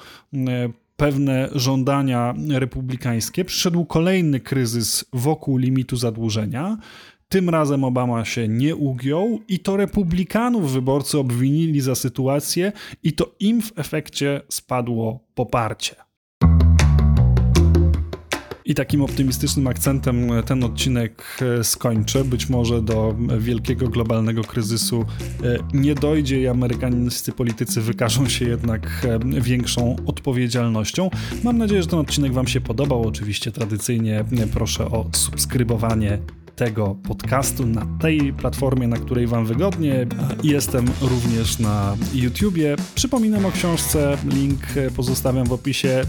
pewne 0.97 1.49
żądania 1.55 2.33
republikańskie, 2.49 3.45
przyszedł 3.45 3.85
kolejny 3.85 4.39
kryzys 4.39 5.05
wokół 5.13 5.57
limitu 5.57 5.95
zadłużenia. 5.95 6.77
Tym 7.29 7.49
razem 7.49 7.83
Obama 7.83 8.25
się 8.25 8.47
nie 8.47 8.75
ugiął 8.75 9.39
i 9.47 9.59
to 9.59 9.77
republikanów 9.77 10.71
wyborcy 10.71 11.19
obwinili 11.19 11.81
za 11.81 11.95
sytuację 11.95 12.71
i 13.03 13.13
to 13.13 13.35
im 13.39 13.61
w 13.61 13.79
efekcie 13.79 14.41
spadło 14.49 15.19
poparcie. 15.35 16.04
I 18.65 18.75
takim 18.75 19.01
optymistycznym 19.01 19.67
akcentem 19.67 20.31
ten 20.45 20.63
odcinek 20.63 21.23
e, 21.59 21.63
skończę. 21.63 22.23
Być 22.23 22.49
może 22.49 22.81
do 22.81 23.15
wielkiego 23.39 23.87
globalnego 23.87 24.43
kryzysu 24.43 25.05
e, 25.43 25.57
nie 25.73 25.95
dojdzie 25.95 26.41
i 26.41 26.47
amerykańscy 26.47 27.31
politycy 27.31 27.81
wykażą 27.81 28.29
się 28.29 28.45
jednak 28.45 29.07
e, 29.35 29.41
większą 29.41 29.95
odpowiedzialnością. 30.05 31.09
Mam 31.43 31.57
nadzieję, 31.57 31.81
że 31.81 31.87
ten 31.87 31.99
odcinek 31.99 32.33
Wam 32.33 32.47
się 32.47 32.61
podobał. 32.61 33.07
Oczywiście 33.07 33.51
tradycyjnie 33.51 34.25
proszę 34.53 34.85
o 34.85 35.05
subskrybowanie 35.11 36.19
tego 36.55 36.95
podcastu 37.07 37.65
na 37.65 37.87
tej 37.99 38.33
platformie, 38.33 38.87
na 38.87 38.97
której 38.97 39.27
Wam 39.27 39.45
wygodnie. 39.45 40.07
Jestem 40.43 40.85
również 41.01 41.59
na 41.59 41.97
YouTubie. 42.13 42.75
Przypominam 42.95 43.45
o 43.45 43.51
książce, 43.51 44.17
link 44.25 44.61
pozostawiam 44.95 45.47
w 45.47 45.53
opisie. 45.53 46.05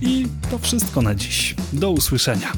I 0.00 0.26
to 0.50 0.58
wszystko 0.58 1.02
na 1.02 1.14
dziś. 1.14 1.54
Do 1.72 1.90
usłyszenia. 1.90 2.52